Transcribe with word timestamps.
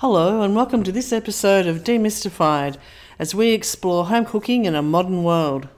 Hello, 0.00 0.40
and 0.40 0.56
welcome 0.56 0.82
to 0.84 0.92
this 0.92 1.12
episode 1.12 1.66
of 1.66 1.84
Demystified 1.84 2.78
as 3.18 3.34
we 3.34 3.50
explore 3.50 4.06
home 4.06 4.24
cooking 4.24 4.64
in 4.64 4.74
a 4.74 4.80
modern 4.80 5.22
world. 5.22 5.68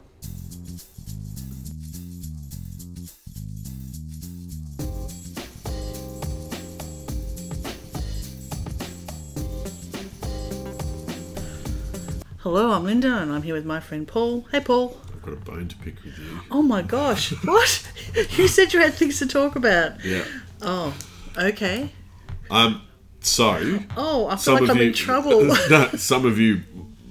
Hello, 12.39 12.71
I'm 12.71 12.85
Linda, 12.85 13.19
and 13.19 13.33
I'm 13.33 13.43
here 13.43 13.55
with 13.55 13.67
my 13.67 13.81
friend 13.81 14.07
Paul. 14.07 14.47
Hey, 14.53 14.61
Paul. 14.61 14.97
I've 15.13 15.23
got 15.23 15.33
a 15.33 15.37
bone 15.39 15.67
to 15.67 15.77
pick 15.79 15.97
with 16.05 16.17
you. 16.17 16.39
Oh 16.49 16.63
my 16.63 16.83
gosh, 16.83 17.33
what? 17.45 17.93
you 18.37 18.47
said 18.47 18.73
you 18.73 18.79
had 18.79 18.95
things 18.95 19.19
to 19.19 19.27
talk 19.27 19.57
about. 19.57 20.05
Yeah. 20.05 20.23
Oh, 20.61 20.95
okay. 21.37 21.91
Um. 22.53 22.83
So 23.23 23.81
Oh, 23.97 24.27
I 24.29 24.37
feel 24.37 24.55
like 24.61 24.71
I'm 24.71 24.77
you, 24.79 24.83
in 24.85 24.93
trouble. 24.93 25.45
no, 25.71 25.89
some 25.97 26.27
of 26.27 26.39
you 26.39 26.63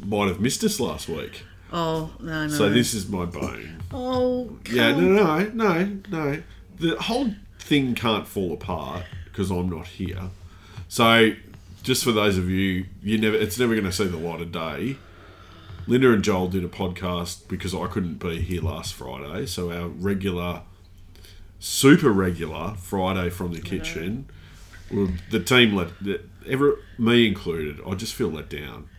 might 0.06 0.28
have 0.28 0.40
missed 0.42 0.64
us 0.64 0.80
last 0.80 1.08
week. 1.08 1.44
oh, 1.72 2.12
no, 2.20 2.48
no. 2.48 2.54
So 2.54 2.70
this 2.70 2.94
is 2.94 3.08
my 3.08 3.26
bone. 3.26 3.82
Oh, 3.92 4.58
Yeah. 4.70 4.92
No. 4.92 5.40
No. 5.40 5.46
No. 5.54 6.02
No. 6.10 6.44
The 6.80 6.96
whole 7.00 7.34
thing 7.60 7.96
can't 7.96 8.28
fall 8.28 8.54
apart 8.54 9.04
because 9.26 9.52
I'm 9.52 9.70
not 9.70 9.88
here. 9.88 10.30
So 10.88 11.32
just 11.84 12.04
for 12.04 12.12
those 12.12 12.38
of 12.38 12.50
you, 12.50 12.86
you 13.02 13.18
never. 13.18 13.36
It's 13.38 13.58
never 13.58 13.74
going 13.74 13.86
to 13.86 13.92
see 13.92 14.06
the 14.06 14.18
light 14.18 14.42
of 14.42 14.52
day. 14.52 14.98
Linda 15.88 16.12
and 16.12 16.24
Joel 16.24 16.48
did 16.48 16.64
a 16.64 16.68
podcast 16.68 17.48
because 17.48 17.74
I 17.74 17.88
couldn't 17.88 18.16
be 18.16 18.40
here 18.42 18.62
last 18.62 18.94
Friday. 18.94 19.46
So 19.46 19.72
our 19.72 19.88
regular, 19.88 20.62
super 21.60 22.12
regular 22.12 22.76
Friday 22.78 23.30
from 23.30 23.54
the 23.54 23.62
kitchen, 23.62 24.28
well, 24.94 25.10
the 25.30 25.40
team 25.40 25.76
let 25.76 25.90
the- 26.04 26.22
ever 26.48 26.80
me 26.98 27.28
included. 27.28 27.80
I 27.88 27.94
just 27.96 28.14
feel 28.14 28.30
let 28.30 28.50
down. 28.50 28.90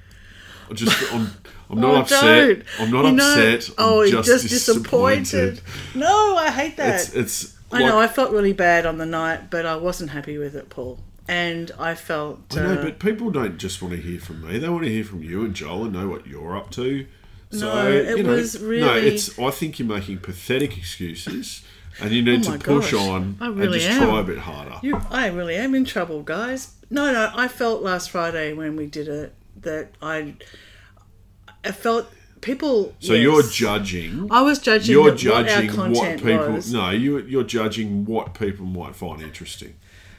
I 0.71 0.75
just 0.75 1.13
I'm 1.15 1.31
I'm 1.71 1.81
not 1.81 1.95
Oh, 1.95 2.01
upset. 2.01 2.21
don't. 2.21 2.65
I'm 2.81 2.91
not 2.91 3.05
You 3.07 3.15
upset. 3.17 3.69
I'm 3.71 3.75
oh, 3.79 4.03
you're 4.03 4.23
just, 4.23 4.49
just 4.49 4.67
disappointed. 4.67 5.61
No, 5.95 6.37
I 6.37 6.51
hate 6.51 6.77
that. 6.77 7.01
It's 7.01 7.15
it's. 7.15 7.59
I 7.71 7.81
know. 7.81 7.99
I 7.99 8.07
felt 8.07 8.33
really 8.33 8.53
bad 8.53 8.85
on 8.85 8.99
the 8.99 9.07
night, 9.07 9.51
but 9.51 9.65
I 9.65 9.77
wasn't 9.77 10.11
happy 10.11 10.37
with 10.37 10.55
it, 10.55 10.69
Paul. 10.69 10.99
And 11.29 11.71
I 11.79 11.95
felt. 11.95 12.41
I 12.57 12.61
know, 12.63 12.73
uh, 12.75 12.83
but 12.85 12.99
people 12.99 13.31
don't 13.31 13.57
just 13.57 13.81
want 13.81 13.95
to 13.95 14.01
hear 14.01 14.21
from 14.21 14.47
me. 14.47 14.59
They 14.59 14.69
want 14.69 14.85
to 14.85 14.91
hear 14.91 15.05
from 15.05 15.23
you 15.23 15.45
and 15.45 15.55
Joel 15.55 15.85
and 15.85 15.93
know 15.95 16.09
what 16.09 16.27
you're 16.27 16.55
up 16.57 16.71
to. 16.73 17.07
So, 17.51 17.73
No, 17.73 17.91
it 17.91 18.17
you 18.19 18.23
know, 18.25 18.31
was 18.33 18.61
No, 18.61 18.95
it's. 18.95 19.39
I 19.39 19.51
think 19.51 19.79
you're 19.79 19.89
making 19.89 20.19
pathetic 20.19 20.77
excuses, 20.77 21.63
and 22.01 22.11
you 22.13 22.23
need 22.23 22.47
Oh 22.47 22.53
to 22.53 22.59
push 22.59 22.93
gosh, 22.93 23.01
on 23.09 23.37
I 23.41 23.47
and 23.47 23.73
just 23.73 23.87
am. 23.89 24.07
try 24.09 24.21
a 24.21 24.25
bit 24.25 24.39
harder. 24.39 24.79
you, 24.83 25.01
I 25.11 25.27
really 25.29 25.57
am 25.57 25.75
in 25.75 25.85
trouble, 25.85 26.23
guys. 26.23 26.75
No, 26.91 27.13
no. 27.13 27.31
I 27.35 27.49
felt 27.49 27.83
last 27.83 28.11
Friday 28.11 28.53
when 28.53 28.77
we 28.77 28.87
did 28.87 29.09
it 29.09 29.35
that 29.61 29.91
I. 30.01 30.35
I 31.65 31.71
felt 31.73 32.11
people. 32.41 32.95
so 32.99 33.13
yes. 33.15 33.23
you're 33.23 33.43
judging. 33.45 34.29
I 34.31 34.43
was 34.43 34.59
judging. 34.59 34.93
You're 34.93 35.15
judging 35.15 35.77
what, 35.77 35.91
what, 35.93 36.17
people. 36.23 36.53
was. 36.53 36.73
No, 36.73 36.91
you 36.91 37.19
you're 37.19 37.45
judging 37.45 38.05
what 38.05 38.35
people 38.35 38.67
might 38.67 38.95
find 38.97 39.23
interesting. 39.23 39.75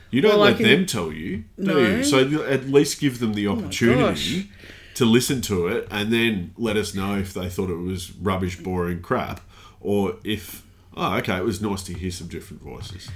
You 0.09 0.21
don't 0.21 0.31
Well, 0.37 0.41
let 0.45 0.57
can- 0.57 0.65
them 0.67 0.85
tell 0.85 1.11
you, 1.11 1.37
do 1.59 1.63
No. 1.63 1.73
Oh 1.75 1.79
you? 1.97 2.03
So 2.03 2.43
at 2.45 2.67
least 2.69 2.99
give 2.99 3.19
them 3.19 3.33
the 3.33 3.47
oh 3.47 3.55
gosh. 3.55 3.63
opportunity 3.63 4.51
to 4.95 5.05
listen 5.05 5.41
to 5.41 5.67
it, 5.67 5.87
and 5.91 6.13
then 6.13 6.53
let 6.57 6.77
us 6.77 6.93
know 6.93 7.17
if 7.17 7.33
they 7.33 7.49
thought 7.49 7.69
it 7.71 7.77
was 7.79 8.11
rubbish, 8.13 8.57
boring 8.59 9.01
crap, 9.01 9.41
or 9.81 10.17
if 10.23 10.63
oh, 10.95 11.15
okay, 11.17 11.37
it 11.37 11.43
was 11.43 11.61
nice 11.61 11.83
to 11.83 11.93
hear 11.93 12.11
some 12.11 12.27
different 12.27 12.61
voices. 12.63 13.09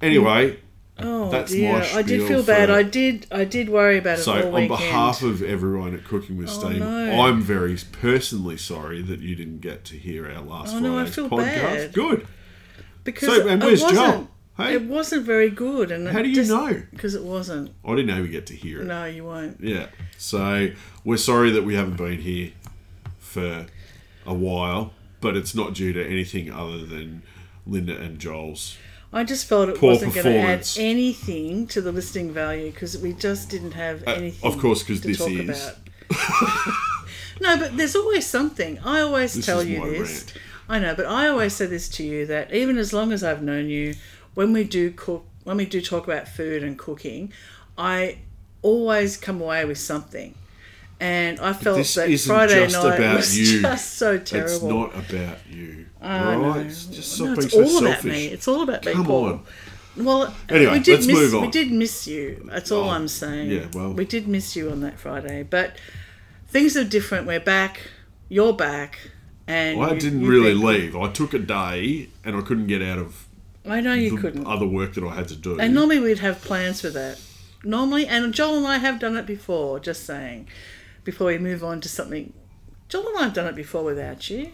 Anyway, 0.00 0.58
Oh 0.96 1.28
That's 1.28 1.50
dear, 1.50 1.72
my 1.72 1.78
I 1.92 2.02
did 2.02 2.20
spiel 2.22 2.28
feel 2.28 2.42
bad. 2.44 2.68
for- 2.68 2.74
I 2.76 2.82
did. 2.84 3.26
I 3.32 3.44
did 3.44 3.68
worry 3.68 3.98
about 3.98 4.20
it 4.20 4.22
so 4.22 4.32
all 4.32 4.46
on 4.46 4.52
weekend. 4.52 4.68
behalf 4.68 5.22
of 5.22 5.42
everyone 5.42 5.92
at 5.92 6.04
Cooking 6.04 6.36
with 6.36 6.48
oh, 6.50 6.52
Steam, 6.70 6.82
Oh, 6.82 7.06
no. 7.06 7.20
I'm 7.22 7.40
very 7.40 7.76
personally 7.90 8.56
sorry 8.56 9.02
that 9.02 9.18
you 9.18 9.34
didn't 9.34 9.58
get 9.60 9.84
to 9.86 9.96
hear 9.96 10.30
our 10.30 10.40
last 10.40 10.72
Oh, 10.74 10.78
no, 10.78 10.92
I 10.96 11.04
Friday's 11.06 11.14
feel 11.16 11.28
podcast. 11.30 11.62
bad. 11.62 11.92
Good. 11.94 12.26
because 13.02 13.28
So, 13.28 13.48
and 13.48 13.60
where's 13.60 13.80
it 13.80 13.84
wasn't. 13.86 13.98
Joel? 14.06 14.28
Hey? 14.56 14.74
It 14.74 14.82
wasn't 14.84 15.26
very 15.26 15.50
good, 15.50 15.90
and 15.90 16.06
How 16.06 16.22
do 16.22 16.28
you 16.30 16.44
know? 16.44 16.80
Because 16.92 17.16
it 17.16 17.24
wasn't. 17.24 17.72
I 17.84 17.90
didn't 17.96 18.06
know 18.06 18.22
we 18.22 18.28
get 18.28 18.46
to 18.46 18.54
hear 18.54 18.82
it. 18.82 18.84
No, 18.84 19.04
you 19.04 19.24
won't. 19.24 19.60
Yeah. 19.60 19.86
So 20.16 20.68
we're 21.04 21.16
sorry 21.16 21.50
that 21.50 21.64
we 21.64 21.74
haven't 21.74 21.96
been 21.96 22.20
here 22.20 22.52
for 23.18 23.66
a 24.24 24.32
while, 24.34 24.92
but 25.24 25.36
it's 25.38 25.54
not 25.54 25.72
due 25.72 25.90
to 25.94 26.04
anything 26.06 26.52
other 26.52 26.84
than 26.84 27.22
Linda 27.66 27.98
and 27.98 28.18
Joel's. 28.18 28.76
I 29.10 29.24
just 29.24 29.46
felt 29.46 29.70
it 29.70 29.80
wasn't 29.80 30.12
going 30.12 30.26
to 30.26 30.38
add 30.38 30.68
anything 30.76 31.66
to 31.68 31.80
the 31.80 31.92
listing 31.92 32.30
value 32.30 32.70
because 32.70 32.98
we 32.98 33.14
just 33.14 33.48
didn't 33.48 33.70
have 33.72 34.06
Uh, 34.06 34.10
anything. 34.12 34.46
of 34.52 34.58
course, 34.60 34.82
because 34.82 35.00
this 35.00 35.18
is- 35.20 35.48
about. 35.48 35.78
no, 37.40 37.56
but 37.56 37.74
there's 37.78 37.96
always 37.96 38.26
something. 38.26 38.78
I 38.84 39.00
always 39.00 39.32
This 39.34 39.46
tell 39.46 39.62
you 39.64 39.80
this. 39.90 40.10
rant. 40.10 40.34
I 40.68 40.78
know, 40.78 40.94
but 40.94 41.06
I 41.06 41.28
always 41.28 41.54
say 41.54 41.64
this 41.66 41.88
to 41.90 42.04
you 42.04 42.26
that 42.26 42.52
even 42.52 42.76
as 42.76 42.92
long 42.92 43.12
as 43.12 43.24
I've 43.24 43.42
known 43.42 43.68
you, 43.70 43.94
when 44.34 44.52
we 44.52 44.64
do 44.64 44.90
cook, 44.90 45.24
when 45.44 45.56
we 45.56 45.64
do 45.64 45.80
talk 45.80 46.04
about 46.06 46.28
food 46.28 46.62
and 46.62 46.78
cooking, 46.78 47.32
I 47.78 48.18
always 48.62 49.16
come 49.16 49.40
away 49.40 49.64
with 49.64 49.78
something. 49.78 50.34
And 51.00 51.40
I 51.40 51.52
felt 51.52 51.76
This 51.78 51.94
that 51.94 52.08
isn't 52.08 52.32
Friday 52.34 52.64
just 52.68 52.82
night 52.82 52.98
about 52.98 53.16
was 53.16 53.38
you. 53.54 53.60
just 53.62 53.94
so 53.94 54.16
terrible. 54.18 54.54
It's 54.54 54.62
not 54.62 55.10
about 55.10 55.38
you. 55.50 55.86
I 56.00 56.34
all 56.34 56.40
know. 56.40 56.48
right? 56.50 56.66
It's 56.66 56.86
just 56.86 57.12
stop 57.14 57.28
No, 57.28 57.34
being 57.34 57.44
it's 57.46 57.54
so 57.54 57.62
all 57.62 57.68
selfish. 57.68 57.88
about 57.90 58.04
me. 58.04 58.26
It's 58.26 58.48
all 58.48 58.62
about 58.62 58.84
me. 58.84 58.92
Come 58.92 59.10
on. 59.10 59.42
Well, 59.96 60.34
Anyway, 60.48 60.72
we 60.72 60.78
did 60.80 60.94
let's 60.94 61.06
miss, 61.06 61.32
move 61.32 61.42
We 61.42 61.48
did 61.50 61.70
miss 61.72 62.06
you. 62.06 62.42
That's 62.50 62.70
all 62.72 62.84
Oh, 62.88 62.90
I'm 62.90 63.08
saying. 63.08 63.50
yeah, 63.50 63.66
well- 63.74 63.92
we 63.92 64.04
did 64.04 64.26
miss 64.28 64.56
you 64.56 64.70
on 64.70 64.80
that 64.80 64.98
Friday, 64.98 65.42
but 65.48 65.76
things 66.48 66.76
are 66.76 66.84
different. 66.84 67.26
We're 67.26 67.38
back. 67.40 67.80
You're 68.28 68.52
back, 68.54 68.98
and 69.46 69.80
I 69.82 69.92
you- 69.94 70.00
didn't 70.00 70.26
really 70.26 70.54
been- 70.54 70.64
leave. 70.64 70.96
I 70.96 71.10
took 71.10 71.32
a 71.34 71.38
day 71.38 72.08
and 72.24 72.36
I 72.36 72.40
couldn't 72.40 72.66
get 72.66 72.82
out 72.82 72.98
of 72.98 73.26
I 73.66 73.80
know 73.80 73.94
you 73.94 74.16
couldn't. 74.16 74.46
other 74.46 74.66
work 74.66 74.94
that 74.94 75.04
I 75.04 75.14
had 75.14 75.28
to 75.28 75.36
do. 75.36 75.58
And 75.58 75.74
normally 75.74 76.00
we'd 76.00 76.18
have 76.20 76.40
plans 76.42 76.80
for 76.80 76.90
that. 76.90 77.20
Normally, 77.62 78.06
and 78.06 78.32
Joel 78.34 78.58
and 78.58 78.66
I 78.66 78.78
have 78.78 78.98
done 78.98 79.16
it 79.16 79.26
before. 79.26 79.78
Just 79.80 80.04
saying, 80.04 80.48
before 81.04 81.28
we 81.28 81.38
move 81.38 81.62
on 81.62 81.80
to 81.82 81.88
something. 81.88 82.32
Joel 82.88 83.08
and 83.08 83.18
I 83.18 83.22
have 83.24 83.32
done 83.34 83.46
it 83.46 83.54
before 83.54 83.84
without 83.84 84.28
you. 84.30 84.52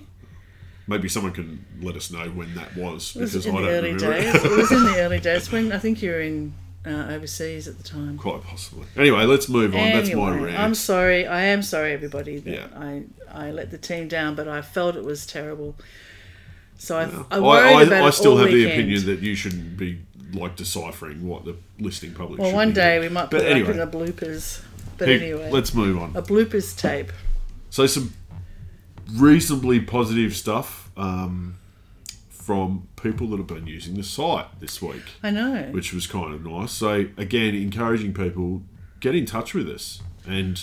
Maybe 0.86 1.08
someone 1.08 1.32
can 1.32 1.64
let 1.80 1.94
us 1.96 2.10
know 2.10 2.28
when 2.30 2.54
that 2.54 2.76
was 2.76 3.14
It 3.14 3.20
was 3.20 3.32
because 3.32 3.46
I 3.46 3.50
in 3.50 3.54
don't 3.56 3.64
the 3.64 3.70
early 3.70 3.92
remember. 3.92 4.20
days. 4.20 4.44
it 4.44 4.50
was 4.50 4.72
in 4.72 4.82
the 4.84 4.96
early 5.00 5.20
days 5.20 5.52
when 5.52 5.72
I 5.72 5.78
think 5.78 6.02
you 6.02 6.10
were 6.10 6.20
in 6.20 6.52
uh, 6.84 7.08
overseas 7.10 7.68
at 7.68 7.76
the 7.76 7.84
time. 7.84 8.16
Quite 8.18 8.42
possibly. 8.42 8.86
Anyway, 8.96 9.24
let's 9.24 9.48
move 9.48 9.74
on. 9.74 9.80
That's 9.92 10.12
my 10.12 10.30
Anyway, 10.32 10.46
rant. 10.46 10.58
I'm 10.58 10.74
sorry. 10.74 11.26
I 11.26 11.42
am 11.42 11.62
sorry, 11.62 11.92
everybody, 11.92 12.38
that 12.38 12.50
Yeah. 12.50 12.66
I, 12.74 13.04
I 13.30 13.50
let 13.52 13.70
the 13.70 13.78
team 13.78 14.08
down, 14.08 14.34
but 14.34 14.48
I 14.48 14.62
felt 14.62 14.96
it 14.96 15.04
was 15.04 15.26
terrible. 15.26 15.76
So 16.78 16.96
I, 16.96 17.02
I 17.02 17.36
I, 17.36 17.40
worried 17.40 17.74
I, 17.74 17.82
about 17.82 18.02
I 18.04 18.08
it 18.08 18.12
still 18.12 18.36
have 18.38 18.48
the 18.50 18.64
opinion 18.72 19.04
that 19.06 19.20
you 19.20 19.34
shouldn't 19.34 19.76
be 19.76 20.00
like 20.32 20.56
deciphering 20.56 21.26
what 21.28 21.44
the 21.44 21.56
listing 21.78 22.14
public. 22.14 22.40
Well, 22.40 22.54
one 22.54 22.68
be 22.70 22.74
day 22.76 22.96
doing. 22.98 23.10
we 23.10 23.14
might 23.14 23.30
But 23.30 23.42
put 23.42 23.46
anyway, 23.50 23.70
it 23.74 23.78
up 23.80 23.94
in 23.94 24.00
a 24.02 24.06
bloopers. 24.12 24.62
But 25.00 25.08
anyway, 25.08 25.50
let's 25.50 25.74
move 25.74 25.98
on. 26.00 26.14
a 26.14 26.22
bloopers 26.22 26.76
tape. 26.78 27.10
So 27.70 27.86
some 27.86 28.12
reasonably 29.14 29.80
positive 29.80 30.36
stuff 30.36 30.90
um, 30.96 31.56
from 32.28 32.86
people 33.00 33.28
that 33.28 33.38
have 33.38 33.46
been 33.46 33.66
using 33.66 33.94
the 33.94 34.02
site 34.02 34.60
this 34.60 34.80
week, 34.82 35.02
I 35.22 35.30
know. 35.30 35.68
which 35.72 35.92
was 35.92 36.06
kind 36.06 36.34
of 36.34 36.44
nice. 36.44 36.72
So 36.72 37.06
again, 37.16 37.54
encouraging 37.54 38.12
people 38.14 38.62
get 39.00 39.14
in 39.14 39.24
touch 39.26 39.54
with 39.54 39.68
us, 39.68 40.02
and 40.26 40.62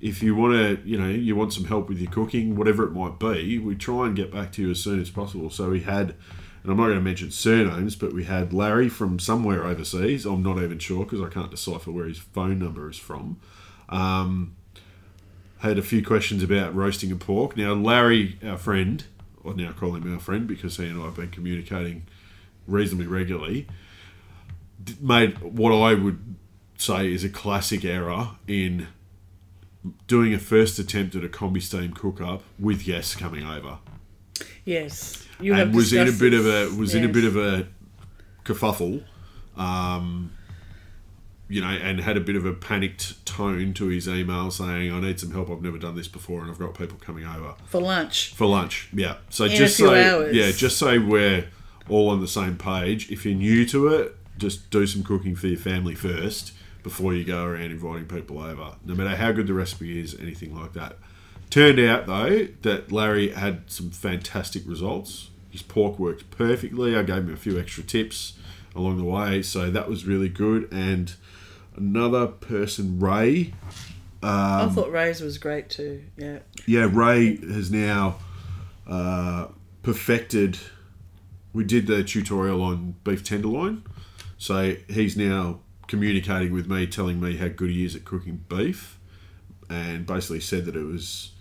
if 0.00 0.22
you 0.22 0.34
want 0.34 0.54
to, 0.54 0.88
you 0.88 0.98
know, 0.98 1.08
you 1.08 1.36
want 1.36 1.52
some 1.52 1.64
help 1.64 1.88
with 1.88 1.98
your 1.98 2.10
cooking, 2.10 2.56
whatever 2.56 2.84
it 2.84 2.92
might 2.92 3.18
be, 3.18 3.58
we 3.58 3.74
try 3.74 4.06
and 4.06 4.16
get 4.16 4.30
back 4.32 4.52
to 4.52 4.62
you 4.62 4.70
as 4.70 4.82
soon 4.82 5.00
as 5.00 5.10
possible. 5.10 5.50
So 5.50 5.70
we 5.70 5.80
had. 5.80 6.14
And 6.62 6.70
I'm 6.70 6.76
not 6.76 6.88
going 6.88 6.98
to 6.98 7.02
mention 7.02 7.30
surnames, 7.30 7.96
but 7.96 8.12
we 8.12 8.24
had 8.24 8.52
Larry 8.52 8.90
from 8.90 9.18
somewhere 9.18 9.64
overseas. 9.64 10.26
I'm 10.26 10.42
not 10.42 10.58
even 10.62 10.78
sure 10.78 11.04
because 11.06 11.22
I 11.22 11.30
can't 11.30 11.50
decipher 11.50 11.90
where 11.90 12.04
his 12.06 12.18
phone 12.18 12.58
number 12.58 12.90
is 12.90 12.98
from. 12.98 13.40
Um, 13.90 14.56
had 15.58 15.78
a 15.78 15.82
few 15.82 16.02
questions 16.04 16.42
about 16.42 16.74
roasting 16.74 17.12
a 17.12 17.16
pork. 17.16 17.56
Now, 17.56 17.74
Larry, 17.74 18.38
our 18.42 18.56
friend, 18.56 19.04
I 19.44 19.52
now 19.52 19.72
call 19.72 19.94
him 19.94 20.10
our 20.12 20.20
friend 20.20 20.46
because 20.46 20.78
he 20.78 20.86
and 20.86 21.00
I 21.00 21.04
have 21.04 21.16
been 21.16 21.30
communicating 21.30 22.04
reasonably 22.66 23.06
regularly, 23.06 23.66
made 25.00 25.38
what 25.40 25.72
I 25.72 25.94
would 25.94 26.36
say 26.78 27.12
is 27.12 27.24
a 27.24 27.28
classic 27.28 27.84
error 27.84 28.30
in 28.46 28.88
doing 30.06 30.32
a 30.32 30.38
first 30.38 30.78
attempt 30.78 31.14
at 31.14 31.24
a 31.24 31.28
combi 31.28 31.60
steam 31.60 31.92
cook 31.92 32.20
up 32.20 32.42
with 32.58 32.84
guests 32.84 33.14
coming 33.14 33.46
over, 33.46 33.78
Yes, 34.64 35.26
you 35.40 35.54
have 35.54 35.68
and 35.68 35.76
was 35.76 35.92
in 35.92 36.08
a 36.08 36.12
bit 36.12 36.34
of 36.34 36.46
a 36.46 36.68
was 36.76 36.94
in 36.94 37.04
a 37.04 37.08
bit 37.08 37.24
of 37.24 37.36
a 37.36 37.66
kerfuffle. 38.44 39.04
Um, 39.56 40.32
you 41.50 41.60
know, 41.60 41.66
and 41.68 42.00
had 42.00 42.16
a 42.16 42.20
bit 42.20 42.36
of 42.36 42.46
a 42.46 42.52
panicked 42.54 43.26
tone 43.26 43.74
to 43.74 43.88
his 43.88 44.08
email 44.08 44.50
saying, 44.50 44.92
"I 44.92 45.00
need 45.00 45.20
some 45.20 45.32
help. 45.32 45.50
I've 45.50 45.60
never 45.62 45.78
done 45.78 45.96
this 45.96 46.08
before, 46.08 46.40
and 46.42 46.50
I've 46.50 46.58
got 46.58 46.74
people 46.78 46.96
coming 46.98 47.26
over." 47.26 47.54
for 47.66 47.80
lunch. 47.82 48.32
for 48.34 48.46
lunch. 48.46 48.88
Yeah. 48.92 49.16
So 49.28 49.44
In 49.44 49.50
just 49.56 49.76
so 49.76 49.92
hours. 49.94 50.34
yeah, 50.34 50.50
just 50.52 50.78
so 50.78 50.98
we're 51.00 51.48
all 51.88 52.08
on 52.08 52.20
the 52.20 52.28
same 52.28 52.56
page. 52.56 53.10
If 53.10 53.26
you're 53.26 53.34
new 53.34 53.66
to 53.66 53.88
it, 53.88 54.16
just 54.38 54.70
do 54.70 54.86
some 54.86 55.02
cooking 55.02 55.34
for 55.34 55.48
your 55.48 55.58
family 55.58 55.94
first 55.94 56.52
before 56.82 57.12
you 57.12 57.24
go 57.24 57.44
around 57.44 57.72
inviting 57.72 58.06
people 58.06 58.38
over, 58.40 58.76
no 58.86 58.94
matter 58.94 59.14
how 59.16 59.32
good 59.32 59.46
the 59.48 59.52
recipe 59.54 60.00
is, 60.00 60.14
anything 60.18 60.54
like 60.54 60.72
that. 60.72 60.96
Turned 61.50 61.80
out 61.80 62.06
though 62.06 62.46
that 62.62 62.92
Larry 62.92 63.32
had 63.32 63.62
some 63.66 63.90
fantastic 63.90 64.62
results. 64.66 65.30
His 65.50 65.62
pork 65.62 65.98
worked 65.98 66.30
perfectly. 66.30 66.96
I 66.96 67.02
gave 67.02 67.16
him 67.24 67.34
a 67.34 67.36
few 67.36 67.58
extra 67.58 67.82
tips 67.82 68.34
along 68.76 68.98
the 68.98 69.04
way, 69.04 69.42
so 69.42 69.68
that 69.68 69.88
was 69.88 70.06
really 70.06 70.28
good. 70.28 70.68
And 70.72 71.12
another 71.80 72.26
person, 72.26 73.00
Ray, 73.00 73.52
I 74.22 74.62
Um, 74.62 74.74
thought 74.74 74.92
Ray's 74.92 75.20
was 75.20 75.38
great 75.38 75.70
too. 75.70 76.02
Yeah. 76.16 76.40
yeah, 76.66 76.88
Ray 76.92 77.36
has 77.36 77.70
now 77.70 78.18
uh, 78.86 79.46
perfected. 79.82 80.58
We 81.52 81.64
did 81.64 81.86
the 81.86 82.04
tutorial 82.04 82.62
on 82.62 82.96
beef 83.02 83.24
tenderloin, 83.24 83.82
so 84.38 84.76
he's 84.88 85.16
now 85.16 85.60
communicating 85.88 86.52
with 86.52 86.68
me, 86.70 86.86
telling 86.86 87.18
me 87.20 87.36
how 87.36 87.48
good 87.48 87.70
he 87.70 87.84
is 87.84 87.96
at 87.96 88.04
cooking 88.04 88.44
beef, 88.48 88.98
and 89.68 90.06
basically 90.06 90.40
said 90.40 90.64
that 90.66 90.76
it 90.76 90.84
was 90.84 91.32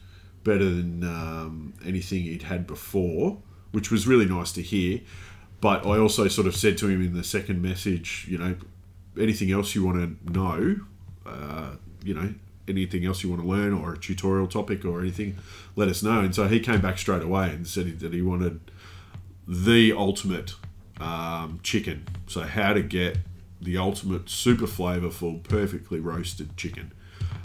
better 0.43 0.65
than 0.65 1.03
um, 1.03 1.73
anything 1.85 2.23
he'd 2.23 2.43
had 2.43 2.65
before, 2.65 3.37
which 3.71 3.91
was 3.91 4.07
really 4.07 4.25
nice 4.25 4.51
to 4.53 4.61
hear. 4.61 5.01
But 5.61 5.85
I 5.85 5.97
also 5.99 6.27
sort 6.29 6.47
of 6.47 6.55
said 6.55 6.77
to 6.79 6.87
him 6.87 7.05
in 7.05 7.13
the 7.13 7.23
second 7.23 7.61
message, 7.61 8.25
you 8.29 8.37
know, 8.37 8.55
anything 9.19 9.51
else 9.51 9.75
you 9.75 9.85
want 9.85 9.97
to 10.25 10.31
know, 10.31 10.79
uh, 11.25 11.71
you 12.03 12.13
know, 12.13 12.33
anything 12.67 13.05
else 13.05 13.23
you 13.23 13.29
want 13.29 13.41
to 13.41 13.47
learn 13.47 13.73
or 13.73 13.93
a 13.93 13.97
tutorial 13.97 14.47
topic 14.47 14.85
or 14.85 15.01
anything, 15.01 15.37
let 15.75 15.87
us 15.87 16.03
know. 16.03 16.19
And 16.19 16.33
so 16.33 16.47
he 16.47 16.59
came 16.59 16.81
back 16.81 16.97
straight 16.97 17.23
away 17.23 17.49
and 17.49 17.67
said 17.67 17.99
that 17.99 18.13
he 18.13 18.21
wanted 18.21 18.59
the 19.47 19.91
ultimate 19.93 20.53
um, 20.99 21.59
chicken. 21.63 22.05
So 22.27 22.41
how 22.41 22.73
to 22.73 22.81
get 22.81 23.17
the 23.61 23.77
ultimate 23.77 24.29
super 24.29 24.67
flavorful, 24.67 25.43
perfectly 25.43 25.99
roasted 25.99 26.55
chicken. 26.55 26.91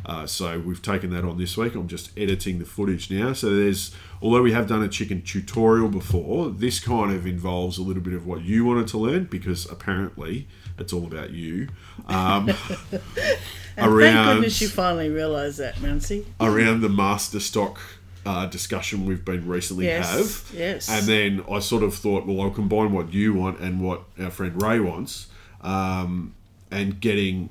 Uh, 0.07 0.27
so 0.27 0.59
we've 0.61 0.83
taken 0.83 1.11
that 1.11 1.25
on 1.25 1.39
this 1.39 1.57
week. 1.57 1.75
I'm 1.75 1.89
just 1.89 2.11
editing 2.19 2.59
the 2.59 2.65
footage 2.67 3.11
now. 3.11 3.33
So 3.33 3.55
there's, 3.55 3.95
although 4.21 4.43
we 4.43 4.53
have 4.53 4.67
done 4.67 4.83
a 4.83 4.89
chicken 4.89 5.23
tutorial 5.23 5.89
before, 5.89 6.51
this 6.51 6.79
kind 6.79 7.13
of 7.15 7.27
involves 7.27 7.79
a 7.79 7.83
little 7.83 8.03
bit 8.03 8.13
of 8.13 8.27
what 8.27 8.43
you 8.43 8.65
wanted 8.67 8.87
to 8.89 8.99
learn 8.99 9.25
because 9.25 9.65
apparently 9.71 10.47
it's 10.79 10.93
all 10.93 11.07
about 11.07 11.31
you. 11.31 11.69
Um, 12.09 12.51
And 13.77 13.91
around 13.91 14.25
thank 14.27 14.37
goodness 14.37 14.61
you 14.61 14.69
finally 14.69 15.09
realised 15.11 15.59
that, 15.59 15.83
Nancy. 15.83 16.25
around 16.41 16.81
the 16.83 16.89
master 16.89 17.41
stock 17.41 17.81
uh, 18.25 18.47
discussion 18.47 19.05
we've 19.05 19.25
been 19.25 19.49
recently 19.49 19.87
Yes, 19.87 20.49
have. 20.49 20.59
yes. 20.59 20.89
And 20.89 21.07
then 21.07 21.45
I 21.51 21.59
sort 21.59 21.83
of 21.83 21.93
thought, 21.95 22.25
well, 22.25 22.41
I'll 22.43 22.51
combine 22.53 22.93
what 22.93 23.13
you 23.13 23.35
want 23.35 23.59
and 23.59 23.81
what 23.81 24.05
our 24.19 24.31
friend 24.31 24.63
Ray 24.63 24.79
wants, 24.79 25.27
um, 25.61 26.35
and 26.71 27.01
getting 27.01 27.51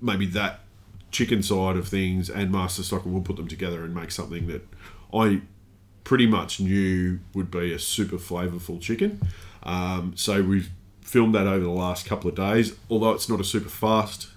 maybe 0.00 0.24
that 0.26 0.60
chicken 1.10 1.42
side 1.42 1.76
of 1.76 1.88
things 1.88 2.28
and 2.28 2.50
master 2.50 2.82
stock, 2.82 3.04
and 3.04 3.14
we'll 3.14 3.22
put 3.22 3.36
them 3.36 3.48
together 3.48 3.84
and 3.84 3.94
make 3.94 4.10
something 4.10 4.46
that 4.48 4.66
I 5.12 5.42
pretty 6.04 6.26
much 6.26 6.60
knew 6.60 7.20
would 7.34 7.50
be 7.50 7.72
a 7.72 7.78
super 7.78 8.16
flavorful 8.16 8.80
chicken. 8.80 9.20
Um, 9.62 10.12
so 10.16 10.42
we've 10.42 10.70
filmed 11.02 11.34
that 11.34 11.46
over 11.46 11.64
the 11.64 11.70
last 11.70 12.06
couple 12.06 12.28
of 12.28 12.36
days, 12.36 12.76
although 12.90 13.12
it's 13.12 13.28
not 13.28 13.40
a 13.40 13.44
super 13.44 13.68
fast 13.68 14.28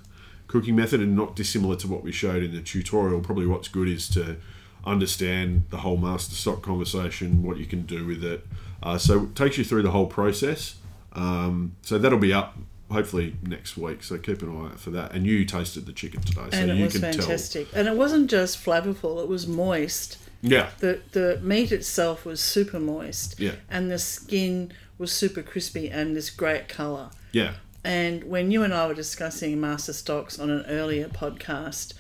cooking 0.48 0.76
method 0.76 1.00
and 1.00 1.16
not 1.16 1.36
dissimilar 1.36 1.76
to 1.78 1.88
what 1.88 2.04
we 2.04 2.12
showed 2.12 2.44
in 2.44 2.54
the 2.54 2.62
tutorial. 2.62 3.22
Probably 3.22 3.46
what's 3.46 3.70
good 3.70 3.88
is 3.88 4.10
to 4.10 4.38
understand 4.86 5.64
the 5.70 5.78
whole 5.78 5.98
master 5.98 6.36
stock 6.36 6.62
conversation, 6.62 7.44
what 7.44 7.58
you 7.58 7.66
can 7.66 7.84
do 7.84 8.06
with 8.06 8.24
it. 8.24 8.46
Uh, 8.84 8.98
so 8.98 9.24
it 9.24 9.36
takes 9.36 9.58
you 9.58 9.64
through 9.64 9.84
the 9.84 9.92
whole 9.92 10.08
process. 10.08 10.76
Um, 11.14 11.76
so 11.82 11.98
that'll 11.98 12.20
be 12.20 12.34
up 12.34 12.58
hopefully 12.92 13.36
next 13.44 13.78
week. 13.78 14.04
So 14.04 14.18
keep 14.18 14.42
an 14.42 14.56
eye 14.56 14.66
out 14.72 14.80
for 14.80 14.92
that. 14.92 15.14
And 15.14 15.26
you 15.26 15.46
tasted 15.46 15.86
the 15.86 15.94
chicken 15.94 16.22
today, 16.22 16.48
so 16.52 16.58
and 16.58 16.72
it 16.72 16.78
you 16.78 16.84
was 16.86 16.94
can 16.94 17.02
fantastic. 17.02 17.68
And 17.74 17.88
it 17.88 17.96
wasn't 17.96 18.30
just 18.30 18.64
flavourful; 18.64 19.22
it 19.24 19.28
was 19.30 19.48
moist. 19.48 20.18
Yeah, 20.42 20.70
the 20.80 21.00
The 21.12 21.40
meat 21.42 21.72
itself 21.72 22.26
was 22.26 22.40
super 22.42 22.80
moist. 22.80 23.40
Yeah. 23.40 23.52
And 23.70 23.92
the 23.92 24.00
skin 24.00 24.72
was 24.98 25.12
super 25.12 25.42
crispy 25.44 25.90
and 25.90 26.16
this 26.16 26.30
great 26.30 26.68
colour. 26.68 27.10
yeah, 27.32 27.54
And 27.84 28.24
when 28.26 28.52
you 28.52 28.62
and 28.64 28.74
I 28.74 28.88
were 28.88 28.94
discussing 28.94 29.60
master 29.60 29.94
stocks 29.94 30.38
on 30.40 30.50
an 30.52 30.64
earlier 30.68 31.08
podcast, 31.08 31.94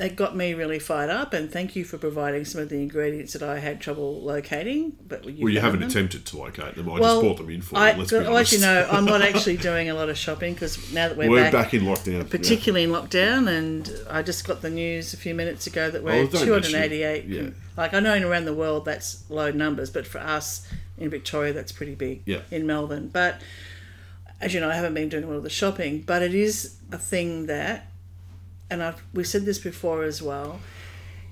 it 0.00 0.16
got 0.16 0.34
me 0.34 0.54
really 0.54 0.78
fired 0.78 1.10
up. 1.10 1.32
And 1.34 1.50
thank 1.52 1.76
you 1.76 1.84
for 1.84 1.98
providing 1.98 2.44
some 2.44 2.60
of 2.60 2.68
the 2.70 2.76
ingredients 2.76 3.34
that 3.34 3.42
I 3.42 3.58
had 3.58 3.80
trouble 3.80 4.20
locating. 4.22 4.96
But 5.06 5.24
you 5.26 5.44
Well, 5.44 5.52
you 5.52 5.60
haven't 5.60 5.80
them. 5.80 5.90
attempted 5.90 6.24
to 6.26 6.38
locate 6.38 6.74
them. 6.74 6.88
I 6.88 6.98
Well, 6.98 7.20
just 7.20 7.22
bought 7.28 7.36
them 7.38 7.50
in 7.50 7.60
for 7.62 7.76
I, 7.76 7.92
you. 7.92 7.98
Let's 7.98 8.12
well, 8.12 8.26
honest. 8.34 8.52
actually, 8.54 8.66
no, 8.66 8.88
I'm 8.90 9.04
not 9.04 9.22
actually 9.30 9.56
doing 9.58 9.90
a 9.90 9.94
lot 9.94 10.08
of 10.08 10.16
shopping 10.18 10.54
because 10.54 10.92
now 10.92 11.08
that 11.08 11.16
we're, 11.16 11.28
We're 11.30 11.42
back, 11.42 11.52
back, 11.52 11.74
in 11.74 11.82
lockdown. 11.82 12.28
particularly 12.30 12.84
in 12.84 12.90
lockdown, 12.90 13.48
and 13.48 13.90
I 14.08 14.22
just 14.22 14.46
got 14.46 14.62
the 14.62 14.70
news 14.70 15.12
a 15.14 15.16
few 15.16 15.34
minutes 15.34 15.66
ago 15.66 15.90
that 15.90 16.02
we're 16.02 16.12
Oh, 16.22 16.26
288. 16.26 17.26
mention 17.28 17.46
it. 17.48 17.54
Like 17.76 17.94
I 17.94 18.00
know 18.00 18.14
in 18.14 18.24
around 18.24 18.46
the 18.46 18.54
world 18.54 18.84
that's 18.84 19.22
low 19.30 19.50
numbers, 19.50 19.90
but 19.90 20.06
for 20.06 20.18
us 20.18 20.66
in 20.98 21.08
Victoria 21.10 21.52
that's 21.52 21.72
pretty 21.72 21.94
big. 21.94 22.22
Yeah. 22.26 22.40
In 22.50 22.66
Melbourne, 22.66 23.10
but 23.12 23.40
as 24.40 24.54
you 24.54 24.60
know, 24.60 24.70
I 24.70 24.74
haven't 24.74 24.94
been 24.94 25.10
doing 25.10 25.24
a 25.24 25.26
lot 25.28 25.36
of 25.36 25.42
the 25.42 25.50
shopping, 25.50 26.02
but 26.06 26.22
it 26.22 26.34
is 26.34 26.76
a 26.90 26.96
thing 26.98 27.44
that, 27.46 27.89
and 28.70 28.82
I've 28.82 29.02
we 29.12 29.24
said 29.24 29.44
this 29.44 29.58
before 29.58 30.04
as 30.04 30.22
well. 30.22 30.60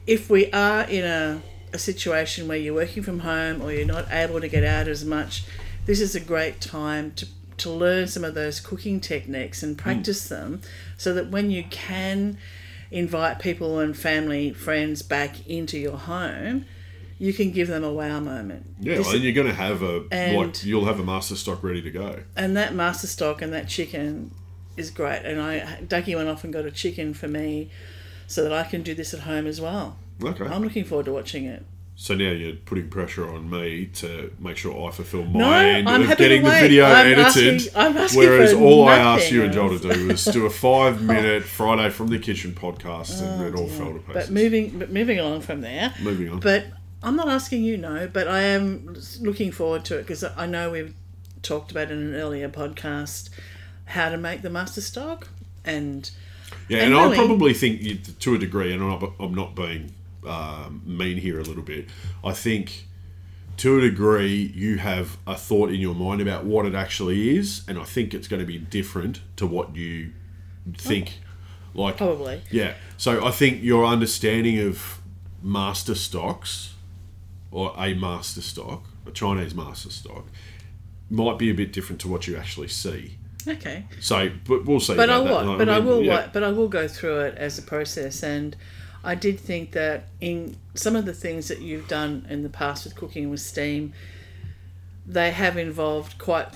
If 0.06 0.28
we 0.28 0.50
are 0.52 0.82
in 0.82 1.04
a 1.04 1.42
a 1.72 1.78
situation 1.78 2.48
where 2.48 2.56
you're 2.56 2.74
working 2.74 3.02
from 3.02 3.20
home 3.20 3.60
or 3.60 3.72
you're 3.72 3.86
not 3.86 4.10
able 4.10 4.40
to 4.40 4.48
get 4.48 4.64
out 4.64 4.88
as 4.88 5.04
much, 5.04 5.44
this 5.86 6.00
is 6.00 6.14
a 6.14 6.20
great 6.20 6.60
time 6.60 7.12
to 7.12 7.26
to 7.58 7.70
learn 7.70 8.06
some 8.06 8.24
of 8.24 8.34
those 8.34 8.60
cooking 8.60 9.00
techniques 9.00 9.62
and 9.62 9.76
mm. 9.76 9.80
practice 9.80 10.28
them 10.28 10.60
so 10.96 11.12
that 11.12 11.30
when 11.30 11.50
you 11.50 11.64
can 11.64 12.38
invite 12.90 13.38
people 13.38 13.78
and 13.80 13.96
family 13.96 14.52
friends 14.52 15.02
back 15.02 15.46
into 15.46 15.76
your 15.76 15.96
home 15.96 16.64
you 17.18 17.32
can 17.32 17.50
give 17.50 17.66
them 17.66 17.82
a 17.82 17.92
wow 17.92 18.20
moment 18.20 18.64
Yeah, 18.80 18.98
This- 18.98 19.12
and 19.12 19.22
you're 19.22 19.32
going 19.32 19.48
to 19.48 19.54
have 19.54 19.82
a 19.82 20.04
And- 20.10 20.36
like 20.36 20.64
you'll 20.64 20.86
have 20.86 21.00
a 21.00 21.04
master 21.04 21.34
stock 21.34 21.62
ready 21.62 21.82
to 21.82 21.90
go. 21.90 22.20
and 22.36 22.56
that 22.56 22.74
master 22.74 23.08
stock 23.08 23.42
and 23.42 23.52
that 23.52 23.68
chicken 23.68 24.30
is 24.78 24.90
great 24.90 25.22
and 25.24 25.40
i 25.40 25.60
Dougie 25.86 26.14
went 26.16 26.28
off 26.28 26.44
and 26.44 26.52
got 26.52 26.64
a 26.64 26.70
chicken 26.70 27.14
for 27.14 27.28
me 27.28 27.70
so 28.26 28.42
that 28.42 28.52
i 28.52 28.62
can 28.64 28.82
do 28.82 28.94
this 28.94 29.12
at 29.14 29.20
home 29.20 29.46
as 29.46 29.60
well 29.60 29.96
Okay. 30.22 30.44
i'm 30.44 30.62
looking 30.62 30.84
forward 30.84 31.06
to 31.06 31.12
watching 31.12 31.44
it 31.44 31.64
So 32.00 32.14
now 32.14 32.30
you're 32.30 32.54
putting 32.54 32.88
pressure 32.90 33.28
on 33.28 33.50
me 33.50 33.86
to 34.00 34.30
make 34.38 34.56
sure 34.56 34.72
I 34.86 34.92
fulfil 34.92 35.24
my 35.24 35.38
No, 35.40 35.50
end 35.52 35.88
I'm 35.88 36.02
of 36.10 36.16
getting 36.16 36.44
the 36.44 36.50
video 36.50 36.84
I'm 36.84 37.06
edited. 37.06 37.26
asking- 37.26 37.72
I'm 37.74 37.96
asking 37.96 38.20
whereas 38.20 38.52
all 38.52 38.86
I 38.88 38.98
asked 38.98 39.32
you 39.32 39.42
and 39.42 39.52
Joel 39.52 39.78
to 39.80 39.94
do 39.94 40.06
was 40.06 40.24
do 40.26 40.46
a 40.46 40.50
five 40.50 41.02
minute 41.02 41.42
oh. 41.46 41.56
Friday 41.58 41.90
from 41.90 42.06
the 42.14 42.20
kitchen 42.20 42.52
podcast, 42.52 43.20
and 43.20 43.42
oh, 43.42 43.46
it 43.48 43.54
all 43.60 43.66
fell 43.78 43.92
to 43.94 43.98
pieces. 43.98 44.10
Oh, 44.10 44.12
but 44.14 44.30
moving 44.30 44.78
but 44.78 44.90
moving 44.92 45.18
along 45.18 45.40
from 45.40 45.60
there 45.60 45.92
Moving 46.00 46.28
on. 46.30 46.38
But 46.38 46.66
I'm 47.02 47.16
not 47.16 47.28
asking 47.28 47.62
you 47.64 47.76
no, 47.76 48.06
but 48.06 48.28
I 48.28 48.42
am 48.42 48.96
looking 49.20 49.50
forward 49.50 49.84
to 49.86 49.98
it 49.98 50.02
because 50.06 50.22
I 50.22 50.46
know 50.46 50.70
we've 50.70 50.94
talked 51.42 51.72
about 51.72 51.90
in 51.90 51.98
an 51.98 52.14
earlier 52.14 52.48
podcast 52.48 53.30
how 53.88 54.08
to 54.10 54.16
make 54.16 54.42
the 54.42 54.50
master 54.50 54.80
stock 54.80 55.28
and 55.64 56.10
Yeah, 56.68 56.78
And 56.78 56.86
and, 56.88 56.96
I 56.96 57.04
really- 57.04 57.16
probably 57.16 57.54
think 57.54 57.82
you, 57.82 57.94
to 57.96 58.34
a 58.34 58.38
degree, 58.38 58.72
and 58.72 58.82
I'm 58.82 59.00
not, 59.00 59.12
I'm 59.20 59.34
not 59.34 59.54
being 59.54 59.92
um, 60.26 60.82
mean 60.84 61.18
here 61.18 61.38
a 61.38 61.42
little 61.42 61.62
bit. 61.62 61.86
I 62.24 62.32
think 62.32 62.86
to 63.58 63.78
a 63.78 63.80
degree 63.80 64.52
you 64.54 64.78
have 64.78 65.16
a 65.26 65.34
thought 65.34 65.70
in 65.70 65.80
your 65.80 65.94
mind 65.94 66.20
about 66.20 66.44
what 66.44 66.64
it 66.66 66.74
actually 66.74 67.36
is, 67.36 67.62
and 67.68 67.78
I 67.78 67.84
think 67.84 68.14
it's 68.14 68.28
going 68.28 68.40
to 68.40 68.46
be 68.46 68.58
different 68.58 69.20
to 69.36 69.46
what 69.46 69.74
you 69.76 70.12
think. 70.76 71.18
Like, 71.74 71.96
probably 71.96 72.42
yeah. 72.50 72.74
So 72.96 73.24
I 73.24 73.30
think 73.30 73.62
your 73.62 73.84
understanding 73.84 74.58
of 74.58 75.00
master 75.42 75.94
stocks, 75.94 76.74
or 77.50 77.72
a 77.76 77.94
master 77.94 78.40
stock, 78.42 78.84
a 79.06 79.10
Chinese 79.10 79.54
master 79.54 79.90
stock, 79.90 80.26
might 81.10 81.38
be 81.38 81.50
a 81.50 81.54
bit 81.54 81.72
different 81.72 82.00
to 82.02 82.08
what 82.08 82.26
you 82.26 82.36
actually 82.36 82.68
see. 82.68 83.18
Okay. 83.48 83.84
So, 84.00 84.30
but 84.46 84.64
we'll 84.64 84.80
see. 84.80 84.94
But 84.94 85.10
I 85.10 85.18
will, 85.18 85.36
I 85.36 85.56
but 85.58 85.68
I 85.68 85.78
mean, 85.78 85.86
will, 85.86 86.02
yeah. 86.02 86.28
but 86.32 86.42
I 86.42 86.50
will 86.50 86.68
go 86.68 86.88
through 86.88 87.20
it 87.20 87.36
as 87.36 87.58
a 87.58 87.62
process, 87.62 88.22
and 88.22 88.56
I 89.04 89.14
did 89.14 89.38
think 89.38 89.72
that 89.72 90.08
in 90.20 90.56
some 90.74 90.96
of 90.96 91.04
the 91.04 91.14
things 91.14 91.48
that 91.48 91.60
you've 91.60 91.88
done 91.88 92.26
in 92.28 92.42
the 92.42 92.48
past 92.48 92.84
with 92.84 92.94
cooking 92.94 93.30
with 93.30 93.40
steam, 93.40 93.92
they 95.06 95.30
have 95.30 95.56
involved 95.56 96.18
quite, 96.18 96.48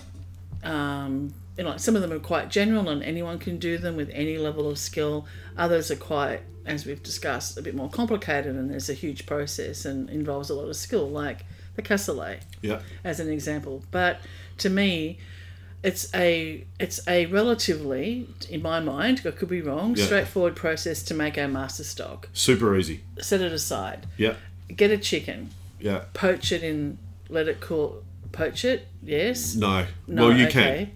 um, 0.63 1.35
you 1.57 1.65
know, 1.65 1.77
some 1.77 1.97
of 1.97 2.03
them 2.03 2.13
are 2.13 2.19
quite 2.19 2.51
general, 2.51 2.89
and 2.89 3.03
anyone 3.03 3.39
can 3.39 3.59
do 3.59 3.79
them 3.79 3.97
with 3.97 4.11
any 4.13 4.39
level 4.39 4.69
of 4.69 4.79
skill. 4.79 5.27
Others 5.57 5.91
are 5.91 5.97
quite, 5.97 6.41
as 6.67 6.85
we've 6.87 7.03
discussed, 7.03 7.57
a 7.57 7.63
bit 7.63 7.75
more 7.75 7.89
complicated, 7.89 8.55
and 8.57 8.71
there's 8.71 8.91
a 8.91 8.95
huge 8.95 9.27
process 9.27 9.85
and 9.85 10.11
involves 10.11 10.51
a 10.51 10.55
lot 10.55 10.69
of 10.69 10.77
skill, 10.77 11.09
like 11.09 11.45
the 11.75 11.83
cassoulet 11.83 12.41
Yeah. 12.61 12.81
as 13.05 13.21
an 13.21 13.31
example. 13.31 13.83
But 13.91 14.21
to 14.59 14.69
me, 14.69 15.19
it's 15.83 16.13
a 16.15 16.65
it's 16.79 17.01
a 17.09 17.27
relatively, 17.27 18.29
in 18.49 18.63
my 18.63 18.81
mind, 18.81 19.23
I 19.27 19.31
could 19.33 19.49
be 19.49 19.61
wrong, 19.61 19.95
Yeah. 19.97 20.05
straightforward 20.05 20.57
process 20.57 21.03
to 21.05 21.15
make 21.15 21.37
our 21.39 21.49
master 21.49 21.85
stock. 21.85 22.29
Super 22.33 22.77
easy. 22.77 23.01
Set 23.21 23.41
it 23.41 23.53
aside. 23.53 24.07
Yeah. 24.17 24.35
Get 24.75 24.91
a 24.91 24.99
chicken, 24.99 25.51
Yeah. 25.81 26.05
poach 26.15 26.53
it 26.53 26.63
in, 26.63 26.99
let 27.29 27.49
it 27.49 27.61
cool. 27.61 28.05
Poach 28.31 28.65
it, 28.65 28.89
yes. 29.03 29.55
No. 29.55 29.87
No, 30.07 30.29
well, 30.29 30.37
you 30.39 30.47
okay. 30.47 30.91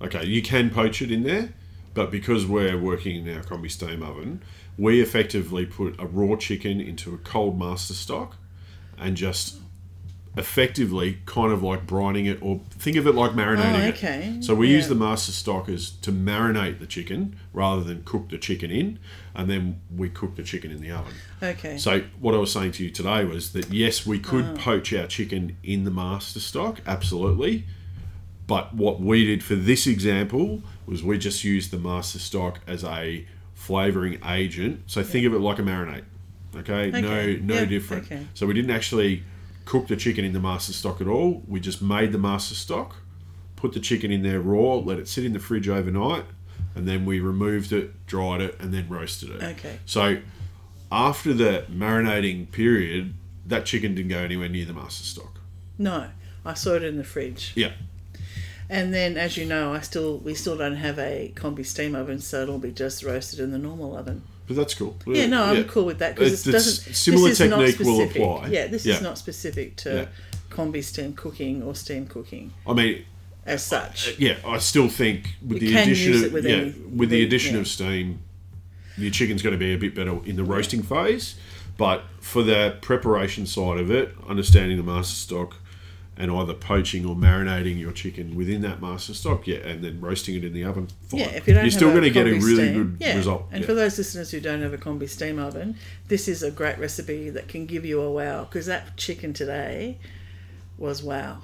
can. 0.00 0.06
Okay, 0.08 0.24
you 0.26 0.42
can 0.42 0.70
poach 0.70 1.02
it 1.02 1.10
in 1.10 1.22
there, 1.24 1.52
but 1.94 2.10
because 2.10 2.46
we're 2.46 2.78
working 2.80 3.26
in 3.26 3.36
our 3.36 3.42
combi 3.42 3.70
steam 3.70 4.02
oven, 4.02 4.42
we 4.78 5.00
effectively 5.02 5.66
put 5.66 5.94
a 6.00 6.06
raw 6.06 6.34
chicken 6.36 6.80
into 6.80 7.12
a 7.14 7.18
cold 7.18 7.58
master 7.58 7.92
stock 7.94 8.36
and 8.98 9.16
just 9.16 9.56
effectively 10.36 11.18
kind 11.26 11.52
of 11.52 11.62
like 11.62 11.86
brining 11.86 12.26
it 12.26 12.38
or 12.40 12.60
think 12.70 12.96
of 12.96 13.06
it 13.06 13.14
like 13.14 13.32
marinating 13.32 13.74
Oh, 13.84 13.88
it. 13.88 13.94
okay. 13.94 14.36
So 14.40 14.54
we 14.54 14.68
use 14.68 14.88
the 14.88 14.94
master 14.94 15.30
stock 15.30 15.68
as 15.68 15.90
to 15.90 16.10
marinate 16.10 16.78
the 16.78 16.86
chicken 16.86 17.36
rather 17.52 17.82
than 17.84 18.02
cook 18.04 18.30
the 18.30 18.38
chicken 18.38 18.70
in 18.70 18.98
and 19.34 19.50
then 19.50 19.80
we 19.94 20.08
cook 20.08 20.36
the 20.36 20.42
chicken 20.42 20.70
in 20.70 20.80
the 20.80 20.90
oven. 20.90 21.12
Okay. 21.42 21.76
So 21.76 22.04
what 22.18 22.34
I 22.34 22.38
was 22.38 22.50
saying 22.50 22.72
to 22.72 22.84
you 22.84 22.90
today 22.90 23.24
was 23.26 23.52
that 23.52 23.70
yes, 23.70 24.06
we 24.06 24.18
could 24.18 24.44
Uh-huh. 24.44 24.56
poach 24.56 24.92
our 24.94 25.06
chicken 25.06 25.56
in 25.62 25.84
the 25.84 25.90
master 25.90 26.40
stock, 26.40 26.80
absolutely. 26.86 27.64
But 28.46 28.74
what 28.74 29.00
we 29.00 29.26
did 29.26 29.44
for 29.44 29.54
this 29.54 29.86
example 29.86 30.62
was 30.86 31.02
we 31.02 31.18
just 31.18 31.44
used 31.44 31.70
the 31.70 31.78
master 31.78 32.18
stock 32.18 32.60
as 32.66 32.84
a 32.84 33.26
flavoring 33.54 34.18
agent. 34.26 34.82
So 34.86 35.02
think 35.02 35.26
of 35.26 35.34
it 35.34 35.38
like 35.40 35.58
a 35.58 35.62
marinade. 35.62 36.04
Okay, 36.56 36.88
Okay. 36.88 37.00
no, 37.00 37.36
no 37.36 37.54
Yeah, 37.60 37.64
different. 37.66 38.04
okay. 38.06 38.26
So 38.34 38.46
we 38.46 38.54
didn't 38.54 38.70
actually 38.72 39.22
cook 39.64 39.88
the 39.88 39.96
chicken 39.96 40.24
in 40.24 40.32
the 40.32 40.40
master 40.40 40.72
stock 40.72 41.00
at 41.00 41.06
all. 41.06 41.42
We 41.46 41.60
just 41.60 41.82
made 41.82 42.12
the 42.12 42.18
master 42.18 42.54
stock, 42.54 42.96
put 43.56 43.72
the 43.72 43.80
chicken 43.80 44.10
in 44.10 44.22
there 44.22 44.40
raw, 44.40 44.74
let 44.74 44.98
it 44.98 45.08
sit 45.08 45.24
in 45.24 45.32
the 45.32 45.38
fridge 45.38 45.68
overnight, 45.68 46.24
and 46.74 46.86
then 46.88 47.04
we 47.04 47.20
removed 47.20 47.72
it, 47.72 48.06
dried 48.06 48.40
it, 48.40 48.56
and 48.60 48.72
then 48.72 48.88
roasted 48.88 49.30
it. 49.30 49.42
Okay. 49.42 49.78
So 49.86 50.18
after 50.90 51.32
the 51.32 51.64
marinating 51.70 52.50
period, 52.50 53.14
that 53.46 53.64
chicken 53.64 53.94
didn't 53.94 54.10
go 54.10 54.18
anywhere 54.18 54.48
near 54.48 54.64
the 54.64 54.72
master 54.72 55.04
stock. 55.04 55.40
no, 55.78 56.08
I 56.44 56.54
saw 56.54 56.74
it 56.74 56.82
in 56.82 56.96
the 56.96 57.04
fridge. 57.04 57.52
Yeah. 57.54 57.72
And 58.68 58.92
then, 58.92 59.16
as 59.16 59.36
you 59.36 59.44
know, 59.44 59.74
I 59.74 59.80
still 59.80 60.18
we 60.18 60.34
still 60.34 60.56
don't 60.56 60.76
have 60.76 60.98
a 60.98 61.32
combi 61.36 61.64
steam 61.64 61.94
oven, 61.94 62.20
so 62.20 62.42
it'll 62.42 62.58
be 62.58 62.72
just 62.72 63.04
roasted 63.04 63.38
in 63.38 63.50
the 63.52 63.58
normal 63.58 63.96
oven. 63.96 64.22
But 64.46 64.56
that's 64.56 64.74
cool. 64.74 64.96
Yeah, 65.06 65.26
no, 65.26 65.44
I'm 65.44 65.64
cool 65.64 65.84
with 65.84 65.98
that 66.00 66.14
because 66.16 66.32
It's- 66.32 66.46
it 66.46 66.52
doesn't. 66.52 66.94
similar 66.94 67.28
this 67.28 67.40
is 67.40 67.48
not 67.50 67.58
technique 67.60 67.78
will 67.86 67.96
specific. 67.96 68.22
apply. 68.22 68.48
Yeah, 68.48 68.66
this 68.66 68.84
Yeah. 68.84 68.94
is 68.96 69.00
not 69.02 69.16
specific 69.18 69.76
to 69.76 69.94
Yeah. 69.94 70.06
combi 70.54 70.82
steam 70.82 71.12
cooking 71.14 71.62
or 71.62 71.74
steam 71.74 72.06
cooking 72.06 72.52
I 72.66 72.72
mean, 72.72 73.04
as 73.46 73.62
such. 73.62 74.14
yeah, 74.18 74.36
I 74.44 74.58
still 74.58 74.88
think 74.88 75.30
with 75.46 75.62
You 75.62 75.70
the 75.70 75.76
addition 75.82 76.14
of 76.14 76.22
it 76.24 76.32
with 76.32 76.44
yeah, 76.44 76.56
any- 76.56 76.74
with 76.94 77.10
the 77.10 77.16
the- 77.20 77.22
addition 77.26 77.54
yeah. 77.54 77.60
of 77.60 77.68
steam, 77.68 78.18
your 78.98 79.10
chicken's 79.10 79.42
going 79.42 79.54
to 79.54 79.58
be 79.58 79.72
a 79.72 79.78
bit 79.78 79.94
better 79.94 80.18
in 80.26 80.36
the 80.36 80.44
roasting 80.44 80.82
phase. 80.82 81.36
But 81.78 82.04
for 82.20 82.42
the 82.42 82.76
preparation 82.82 83.46
side 83.46 83.78
of 83.78 83.90
it, 83.90 84.14
understanding 84.28 84.76
the 84.76 84.82
master 84.82 85.14
stock 85.14 85.56
and 86.16 86.30
either 86.30 86.52
poaching 86.52 87.06
or 87.06 87.16
marinating 87.16 87.78
your 87.78 87.92
chicken 87.92 88.34
within 88.36 88.60
that 88.62 88.82
master 88.82 89.14
stock, 89.14 89.46
yeah, 89.46 89.56
and 89.56 89.82
then 89.82 90.00
roasting 90.00 90.34
it 90.34 90.44
in 90.44 90.52
the 90.52 90.62
oven, 90.64 90.88
fine. 91.08 91.20
Yeah, 91.20 91.26
if 91.28 91.48
you 91.48 91.54
don't 91.54 91.64
you're 91.64 91.70
still 91.70 91.90
going 91.90 92.02
to 92.02 92.10
get 92.10 92.26
a 92.26 92.32
really 92.32 92.54
steam- 92.54 92.74
good 92.74 92.96
yeah. 93.00 93.16
result. 93.16 93.46
And 93.50 93.62
yeah. 93.62 93.66
for 93.66 93.74
those 93.74 93.96
listeners 93.96 94.30
who 94.30 94.40
don't 94.40 94.60
have 94.60 94.74
a 94.74 94.78
combi 94.78 95.08
steam 95.08 95.38
oven, 95.38 95.76
this 96.08 96.28
is 96.28 96.42
a 96.42 96.50
great 96.50 96.78
recipe 96.78 97.30
that 97.30 97.48
can 97.48 97.66
give 97.66 97.84
you 97.84 98.00
a 98.00 98.10
wow 98.10 98.44
because 98.44 98.66
that 98.66 98.96
chicken 98.96 99.32
today 99.32 99.98
was 100.78 101.02
wow. 101.02 101.38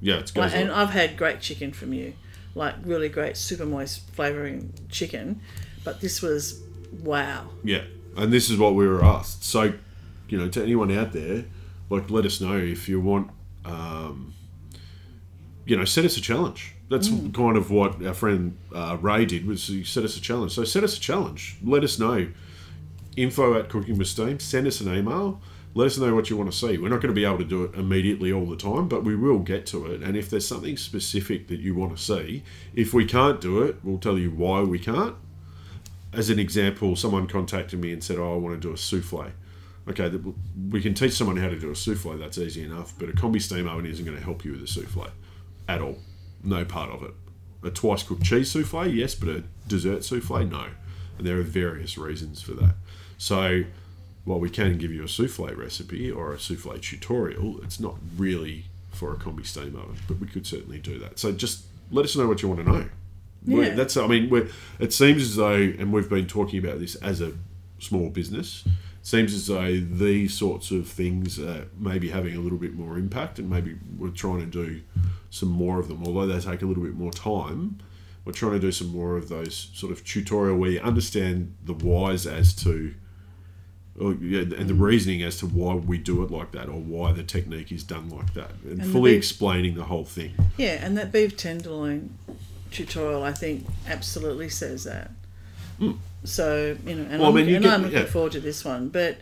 yeah, 0.00 0.18
it's 0.18 0.36
Like, 0.36 0.54
and. 0.54 0.70
I've 0.70 0.90
had 0.90 1.16
great 1.16 1.40
chicken 1.40 1.72
from 1.72 1.92
you, 1.94 2.12
like 2.54 2.74
really 2.84 3.08
great 3.08 3.36
super 3.36 3.64
moist 3.64 4.10
flavoring 4.10 4.72
chicken, 4.90 5.40
but 5.82 6.00
this 6.00 6.20
was 6.20 6.62
wow. 7.02 7.48
Yeah, 7.64 7.84
and 8.16 8.32
this 8.32 8.50
is 8.50 8.58
what 8.58 8.74
we 8.74 8.86
were 8.86 9.02
asked. 9.02 9.44
So, 9.44 9.74
you 10.28 10.38
know, 10.38 10.48
to 10.48 10.62
anyone 10.62 10.90
out 10.96 11.12
there, 11.12 11.44
like, 11.88 12.10
let 12.10 12.26
us 12.26 12.40
know 12.40 12.58
if 12.58 12.88
you 12.88 13.00
want. 13.00 13.30
Um, 13.64 14.34
you 15.66 15.76
know, 15.76 15.84
set 15.84 16.04
us 16.04 16.16
a 16.16 16.20
challenge. 16.20 16.74
That's 16.88 17.08
Mm. 17.08 17.32
kind 17.32 17.56
of 17.56 17.70
what 17.70 18.04
our 18.04 18.14
friend 18.14 18.56
uh, 18.74 18.96
Ray 19.00 19.24
did. 19.24 19.46
Was 19.46 19.66
he 19.68 19.84
set 19.84 20.04
us 20.04 20.16
a 20.16 20.20
challenge? 20.20 20.52
So 20.52 20.64
set 20.64 20.82
us 20.82 20.96
a 20.96 21.00
challenge. 21.00 21.56
Let 21.62 21.84
us 21.84 21.98
know. 21.98 22.28
Info 23.16 23.54
at 23.58 23.68
Cooking 23.68 23.98
with 23.98 24.08
Steam. 24.08 24.40
Send 24.40 24.66
us 24.66 24.80
an 24.80 24.92
email. 24.94 25.40
Let 25.74 25.86
us 25.86 25.98
know 25.98 26.14
what 26.16 26.30
you 26.30 26.36
want 26.36 26.50
to 26.50 26.56
see. 26.56 26.78
We're 26.78 26.88
not 26.88 27.00
going 27.00 27.14
to 27.14 27.20
be 27.20 27.24
able 27.24 27.38
to 27.38 27.44
do 27.44 27.62
it 27.64 27.74
immediately 27.74 28.32
all 28.32 28.46
the 28.46 28.56
time, 28.56 28.88
but 28.88 29.04
we 29.04 29.14
will 29.14 29.38
get 29.38 29.66
to 29.66 29.86
it. 29.86 30.02
And 30.02 30.16
if 30.16 30.28
there's 30.28 30.46
something 30.46 30.76
specific 30.76 31.46
that 31.46 31.60
you 31.60 31.76
want 31.76 31.96
to 31.96 32.02
see, 32.02 32.42
if 32.74 32.92
we 32.92 33.04
can't 33.04 33.40
do 33.40 33.62
it, 33.62 33.76
we'll 33.84 33.98
tell 33.98 34.18
you 34.18 34.30
why 34.30 34.62
we 34.62 34.78
can't 34.78 35.14
as 36.12 36.28
an 36.28 36.40
example, 36.40 36.96
someone 36.96 37.28
contacted 37.28 37.80
me 37.80 37.92
and 37.92 38.02
said, 38.02 38.18
"Oh, 38.18 38.34
I 38.34 38.36
want 38.36 38.60
to 38.60 38.68
do 38.68 38.74
a 38.74 38.76
souffle." 38.76 39.30
Okay, 39.90 40.10
we 40.70 40.80
can 40.80 40.94
teach 40.94 41.12
someone 41.12 41.36
how 41.36 41.48
to 41.48 41.58
do 41.58 41.70
a 41.70 41.74
souffle. 41.74 42.18
That's 42.18 42.38
easy 42.38 42.62
enough. 42.64 42.94
But 42.98 43.08
a 43.08 43.12
combi 43.12 43.40
steam 43.40 43.68
oven 43.68 43.86
isn't 43.86 44.04
going 44.04 44.16
to 44.16 44.22
help 44.24 44.44
you 44.44 44.52
with 44.52 44.62
a 44.62 44.66
souffle 44.66 45.08
at 45.68 45.80
all. 45.80 45.98
No 46.44 46.64
part 46.64 46.90
of 46.90 47.02
it. 47.02 47.12
A 47.62 47.70
twice 47.70 48.02
cooked 48.02 48.22
cheese 48.22 48.50
souffle, 48.50 48.86
yes, 48.92 49.14
but 49.14 49.28
a 49.28 49.42
dessert 49.68 50.04
souffle, 50.04 50.44
no. 50.50 50.66
And 51.18 51.26
there 51.26 51.38
are 51.38 51.42
various 51.42 51.98
reasons 51.98 52.40
for 52.40 52.52
that. 52.54 52.74
So, 53.18 53.64
while 54.24 54.38
we 54.40 54.48
can 54.50 54.78
give 54.78 54.92
you 54.92 55.02
a 55.04 55.08
souffle 55.08 55.54
recipe 55.56 56.10
or 56.10 56.32
a 56.32 56.38
souffle 56.38 56.78
tutorial, 56.80 57.62
it's 57.62 57.80
not 57.80 57.96
really 58.16 58.64
for 58.92 59.12
a 59.12 59.16
combi 59.16 59.44
steam 59.46 59.76
oven. 59.76 59.96
But 60.08 60.18
we 60.20 60.26
could 60.26 60.46
certainly 60.46 60.78
do 60.78 60.98
that. 60.98 61.18
So 61.18 61.32
just 61.32 61.64
let 61.90 62.04
us 62.04 62.16
know 62.16 62.26
what 62.28 62.42
you 62.42 62.48
want 62.48 62.64
to 62.64 62.70
know. 62.72 62.88
We're- 63.46 63.68
Yeah. 63.68 63.74
That's 63.74 63.96
I 63.96 64.06
mean, 64.06 64.28
we're, 64.30 64.48
it 64.78 64.92
seems 64.92 65.22
as 65.22 65.36
though, 65.36 65.54
and 65.54 65.92
we've 65.92 66.08
been 66.08 66.26
talking 66.26 66.58
about 66.64 66.78
this 66.78 66.94
as 66.96 67.20
a 67.20 67.32
small 67.78 68.08
business. 68.10 68.64
Seems 69.02 69.32
as 69.32 69.46
though 69.46 69.80
these 69.80 70.34
sorts 70.34 70.70
of 70.70 70.86
things 70.86 71.38
are 71.38 71.66
maybe 71.78 72.10
having 72.10 72.36
a 72.36 72.40
little 72.40 72.58
bit 72.58 72.74
more 72.74 72.98
impact, 72.98 73.38
and 73.38 73.48
maybe 73.48 73.76
we're 73.98 74.10
trying 74.10 74.40
to 74.40 74.46
do 74.46 74.82
some 75.30 75.48
more 75.48 75.80
of 75.80 75.88
them. 75.88 76.02
Although 76.04 76.26
they 76.26 76.38
take 76.38 76.60
a 76.62 76.66
little 76.66 76.82
bit 76.82 76.94
more 76.94 77.10
time, 77.10 77.78
we're 78.24 78.32
trying 78.32 78.52
to 78.52 78.58
do 78.58 78.70
some 78.72 78.88
more 78.88 79.16
of 79.16 79.28
those 79.30 79.70
sort 79.72 79.90
of 79.90 80.04
tutorial 80.04 80.58
where 80.58 80.70
you 80.70 80.80
understand 80.80 81.54
the 81.64 81.72
whys 81.72 82.26
as 82.26 82.54
to, 82.56 82.94
or, 83.98 84.12
yeah, 84.14 84.40
and 84.40 84.68
the 84.68 84.74
reasoning 84.74 85.22
as 85.22 85.38
to 85.38 85.46
why 85.46 85.74
we 85.74 85.96
do 85.96 86.22
it 86.22 86.30
like 86.30 86.52
that, 86.52 86.68
or 86.68 86.78
why 86.80 87.12
the 87.12 87.22
technique 87.22 87.72
is 87.72 87.82
done 87.82 88.10
like 88.10 88.34
that, 88.34 88.50
and, 88.64 88.80
the 88.80 88.84
fully 88.84 89.12
big- 89.12 89.18
explaining 89.18 89.74
the 89.76 89.84
whole 89.84 90.04
thing. 90.04 90.34
Yeah, 90.58 90.84
and 90.84 90.96
that 90.98 91.10
beef 91.10 91.36
tenderloin 91.38 92.14
tutorial, 92.70 93.22
I 93.24 93.32
think, 93.32 93.66
absolutely 93.88 94.50
says 94.50 94.84
that. 94.84 95.10
So 96.24 96.76
you 96.86 96.94
know, 96.94 97.02
and. 97.10 97.20
Well, 97.20 97.24
I 97.24 97.28
I'm, 97.28 97.34
mean, 97.46 97.54
and 97.54 97.64
get- 97.64 97.72
I'm 97.72 97.82
looking 97.82 97.98
yeah. 97.98 98.04
forward 98.04 98.32
to 98.32 98.40
this 98.40 98.64
one. 98.64 98.88
But 98.88 99.18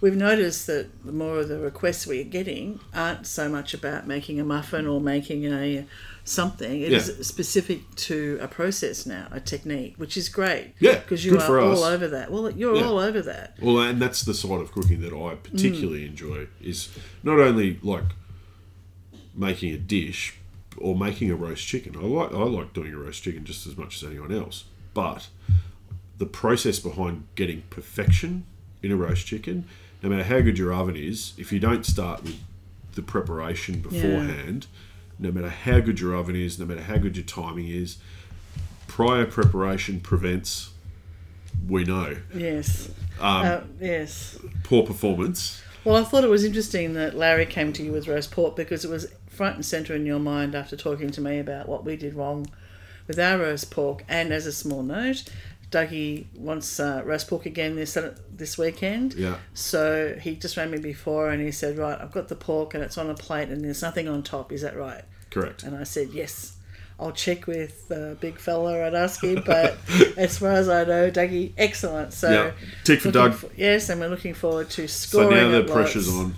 we've 0.00 0.16
noticed 0.16 0.66
that 0.66 1.04
the 1.04 1.12
more 1.12 1.38
of 1.38 1.48
the 1.48 1.58
requests 1.58 2.06
we're 2.06 2.24
getting 2.24 2.80
aren't 2.94 3.26
so 3.26 3.48
much 3.48 3.74
about 3.74 4.06
making 4.06 4.40
a 4.40 4.44
muffin 4.44 4.86
or 4.86 5.00
making 5.00 5.44
a 5.44 5.78
uh, 5.78 5.82
something. 6.24 6.80
It 6.80 6.92
is 6.92 7.08
Yeah. 7.08 7.22
specific 7.22 7.94
to 7.96 8.38
a 8.40 8.48
process 8.48 9.06
now, 9.06 9.28
a 9.30 9.40
technique, 9.40 9.94
which 9.96 10.16
is 10.16 10.28
great. 10.28 10.74
Yeah, 10.78 10.98
because 10.98 11.24
you 11.24 11.38
are 11.38 11.60
all 11.60 11.82
over 11.82 12.06
that. 12.08 12.30
Well, 12.30 12.50
you're 12.50 12.76
Yeah. 12.76 12.84
all 12.84 12.98
over 12.98 13.20
that. 13.22 13.56
Well, 13.60 13.80
and 13.80 14.00
that's 14.00 14.22
the 14.22 14.34
side 14.34 14.60
of 14.60 14.72
cooking 14.72 15.00
that 15.00 15.12
I 15.12 15.34
particularly 15.36 16.02
mm. 16.04 16.08
enjoy 16.08 16.46
is 16.60 16.88
not 17.22 17.38
only 17.38 17.78
like 17.82 18.04
making 19.34 19.72
a 19.72 19.78
dish 19.78 20.34
or 20.76 20.94
making 20.94 21.30
a 21.30 21.36
roast 21.36 21.66
chicken. 21.66 21.96
I 21.96 22.02
like 22.02 22.32
I 22.32 22.42
like 22.42 22.72
doing 22.72 22.92
a 22.94 22.98
roast 22.98 23.22
chicken 23.22 23.44
just 23.44 23.66
as 23.66 23.76
much 23.76 24.02
as 24.02 24.08
anyone 24.08 24.32
else, 24.32 24.64
but 24.94 25.28
the 26.20 26.26
process 26.26 26.78
behind 26.78 27.26
getting 27.34 27.62
perfection 27.70 28.44
in 28.82 28.92
a 28.92 28.96
roast 28.96 29.26
chicken, 29.26 29.64
no 30.02 30.10
matter 30.10 30.22
how 30.22 30.38
good 30.40 30.58
your 30.58 30.72
oven 30.72 30.94
is, 30.94 31.32
if 31.38 31.50
you 31.50 31.58
don't 31.58 31.86
start 31.86 32.22
with 32.22 32.38
the 32.94 33.00
preparation 33.00 33.80
beforehand, 33.80 34.66
no 35.18 35.32
matter 35.32 35.48
how 35.48 35.80
good 35.80 35.98
your 35.98 36.14
oven 36.14 36.36
is, 36.36 36.58
no 36.58 36.66
matter 36.66 36.82
how 36.82 36.98
good 36.98 37.16
your 37.16 37.24
timing 37.24 37.68
is, 37.68 37.96
prior 38.86 39.24
preparation 39.24 39.98
prevents. 39.98 40.70
We 41.66 41.84
know 41.84 42.18
Yes. 42.34 42.90
Um, 43.18 43.46
uh, 43.46 43.60
yes. 43.80 44.38
poor 44.62 44.84
performance. 44.84 45.62
Well, 45.84 45.96
I 45.96 46.04
thought 46.04 46.22
it 46.24 46.30
was 46.30 46.44
interesting 46.44 46.92
that 46.94 47.16
Larry 47.16 47.46
came 47.46 47.72
to 47.72 47.82
you 47.82 47.92
with 47.92 48.06
roast 48.06 48.30
pork 48.30 48.56
because 48.56 48.84
it 48.84 48.90
was 48.90 49.06
front 49.26 49.56
and 49.56 49.64
centre 49.64 49.94
in 49.94 50.04
your 50.04 50.18
mind 50.18 50.54
after 50.54 50.76
talking 50.76 51.10
to 51.12 51.20
me 51.22 51.38
about 51.38 51.66
what 51.66 51.84
we 51.84 51.96
did 51.96 52.12
wrong 52.12 52.46
with 53.06 53.18
our 53.18 53.38
roast 53.38 53.70
pork. 53.70 54.04
And 54.08 54.32
as 54.32 54.46
a 54.46 54.52
small 54.52 54.82
note, 54.82 55.24
Dougie 55.70 56.26
wants 56.36 56.80
uh, 56.80 57.02
roast 57.04 57.28
pork 57.28 57.46
again 57.46 57.76
this 57.76 57.96
this 58.30 58.58
weekend. 58.58 59.14
Yeah. 59.14 59.36
So 59.54 60.16
he 60.20 60.34
just 60.36 60.56
rang 60.56 60.70
me 60.70 60.78
before 60.78 61.30
and 61.30 61.40
he 61.42 61.52
said, 61.52 61.78
Right, 61.78 61.98
I've 62.00 62.12
got 62.12 62.28
the 62.28 62.34
pork 62.36 62.74
and 62.74 62.82
it's 62.82 62.98
on 62.98 63.08
a 63.08 63.14
plate 63.14 63.48
and 63.48 63.64
there's 63.64 63.82
nothing 63.82 64.08
on 64.08 64.22
top. 64.22 64.52
Is 64.52 64.62
that 64.62 64.76
right? 64.76 65.02
Correct. 65.30 65.62
And 65.62 65.76
I 65.76 65.84
said, 65.84 66.08
Yes. 66.12 66.56
I'll 66.98 67.12
check 67.12 67.46
with 67.46 67.88
the 67.88 68.18
big 68.20 68.38
fella 68.38 68.84
and 68.84 68.94
ask 68.94 69.24
him, 69.24 69.42
but 69.46 69.78
as 70.18 70.36
far 70.36 70.50
as 70.52 70.68
I 70.68 70.84
know, 70.84 71.10
Dougie, 71.10 71.52
excellent. 71.56 72.12
So 72.12 72.30
Yeah. 72.30 72.50
Tick 72.84 73.00
for 73.00 73.10
Doug. 73.10 73.32
for- 73.34 73.48
yes, 73.56 73.88
and 73.88 74.00
we're 74.00 74.08
looking 74.08 74.34
forward 74.34 74.68
to 74.70 74.86
scoring. 74.86 75.30
So 75.30 75.34
now 75.34 75.48
the 75.62 75.72
pressure's 75.72 76.12
lots. 76.14 76.26
on. 76.26 76.34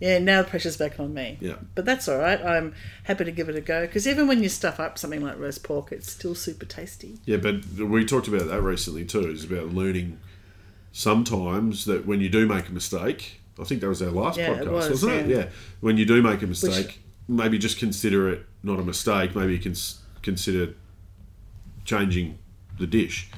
Yeah, 0.00 0.18
now 0.18 0.42
the 0.42 0.48
pressure's 0.48 0.76
back 0.76 0.98
on 0.98 1.14
me. 1.14 1.38
Yeah. 1.40 1.56
But 1.74 1.84
that's 1.84 2.08
all 2.08 2.18
right. 2.18 2.40
I'm 2.44 2.74
happy 3.04 3.24
to 3.24 3.32
give 3.32 3.48
it 3.48 3.56
a 3.56 3.60
go 3.60 3.86
because 3.86 4.06
even 4.06 4.26
when 4.26 4.42
you 4.42 4.48
stuff 4.48 4.80
up 4.80 4.98
something 4.98 5.22
like 5.22 5.38
roast 5.38 5.62
pork, 5.62 5.92
it's 5.92 6.10
still 6.10 6.34
super 6.34 6.66
tasty. 6.66 7.18
Yeah, 7.24 7.36
but 7.38 7.64
we 7.78 8.04
talked 8.04 8.28
about 8.28 8.48
that 8.48 8.60
recently 8.62 9.04
too. 9.04 9.28
It's 9.30 9.44
about 9.44 9.68
learning 9.68 10.18
sometimes 10.92 11.84
that 11.86 12.06
when 12.06 12.20
you 12.20 12.28
do 12.28 12.46
make 12.46 12.68
a 12.68 12.72
mistake, 12.72 13.40
I 13.58 13.64
think 13.64 13.80
that 13.80 13.88
was 13.88 14.02
our 14.02 14.10
last 14.10 14.38
Yeah, 14.38 14.54
podcast, 14.54 14.70
was, 14.70 14.90
wasn't 14.90 15.12
it? 15.12 15.28
yeah. 15.28 15.36
Yeah. 15.36 15.48
When 15.80 15.96
you 15.96 16.04
do 16.04 16.22
make 16.22 16.42
a 16.42 16.46
mistake, 16.46 17.00
maybe 17.28 17.58
just 17.58 17.78
consider 17.78 18.28
it 18.28 18.46
not 18.62 18.78
a 18.78 18.82
mistake. 18.82 19.34
Maybe 19.34 19.52
you 19.52 19.58
can 19.58 19.74
consider 20.22 20.74
changing 21.84 22.38
the 22.78 22.86
dish. 22.86 23.30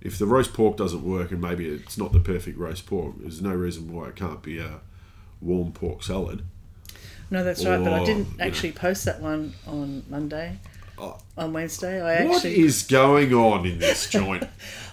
If 0.00 0.18
the 0.18 0.26
roast 0.26 0.52
pork 0.54 0.76
doesn't 0.76 1.02
work 1.02 1.32
and 1.32 1.40
maybe 1.40 1.68
it's 1.68 1.98
not 1.98 2.12
the 2.12 2.20
perfect 2.20 2.56
roast 2.56 2.86
pork, 2.86 3.16
there's 3.18 3.42
no 3.42 3.52
reason 3.52 3.92
why 3.92 4.08
it 4.08 4.16
can't 4.16 4.42
be 4.42 4.58
a 4.58 4.80
warm 5.40 5.72
pork 5.72 6.02
salad. 6.02 6.42
No, 7.30 7.44
that's 7.44 7.64
right. 7.64 7.78
But 7.82 7.92
I 7.92 8.04
didn't 8.04 8.32
you 8.32 8.38
know. 8.38 8.44
actually 8.44 8.72
post 8.72 9.04
that 9.04 9.20
one 9.20 9.52
on 9.66 10.02
Monday. 10.08 10.58
Oh. 11.00 11.16
On 11.36 11.52
Wednesday, 11.52 12.00
I 12.02 12.24
What 12.26 12.36
actually. 12.36 12.58
is 12.58 12.82
going 12.82 13.32
on 13.32 13.64
in 13.66 13.78
this 13.78 14.08
joint? 14.10 14.42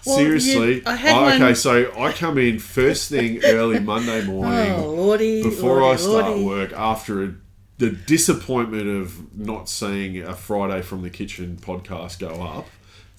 Well, 0.04 0.16
Seriously, 0.18 0.74
you- 0.76 0.82
I 0.86 0.94
had 0.94 1.16
Oh, 1.16 1.22
one- 1.22 1.42
okay. 1.42 1.54
So 1.54 1.92
I 1.98 2.12
come 2.12 2.38
in 2.38 2.58
first 2.60 3.08
thing 3.10 3.42
early 3.44 3.80
Monday 3.80 4.20
oh, 4.22 4.26
morning. 4.26 4.72
oh 4.72 4.90
lordy! 4.94 5.42
before 5.42 5.80
lordy, 5.80 5.94
I 5.94 5.96
start 5.96 6.24
lordy. 6.26 6.44
work 6.44 6.72
after 6.74 7.24
a, 7.24 7.34
the 7.78 7.90
disappointment 7.90 8.86
of 8.88 9.36
not 9.36 9.68
seeing 9.68 10.22
a 10.22 10.34
Friday 10.36 10.80
from 10.82 11.02
the 11.02 11.10
Kitchen 11.10 11.58
podcast 11.60 12.20
go 12.20 12.40
up. 12.40 12.68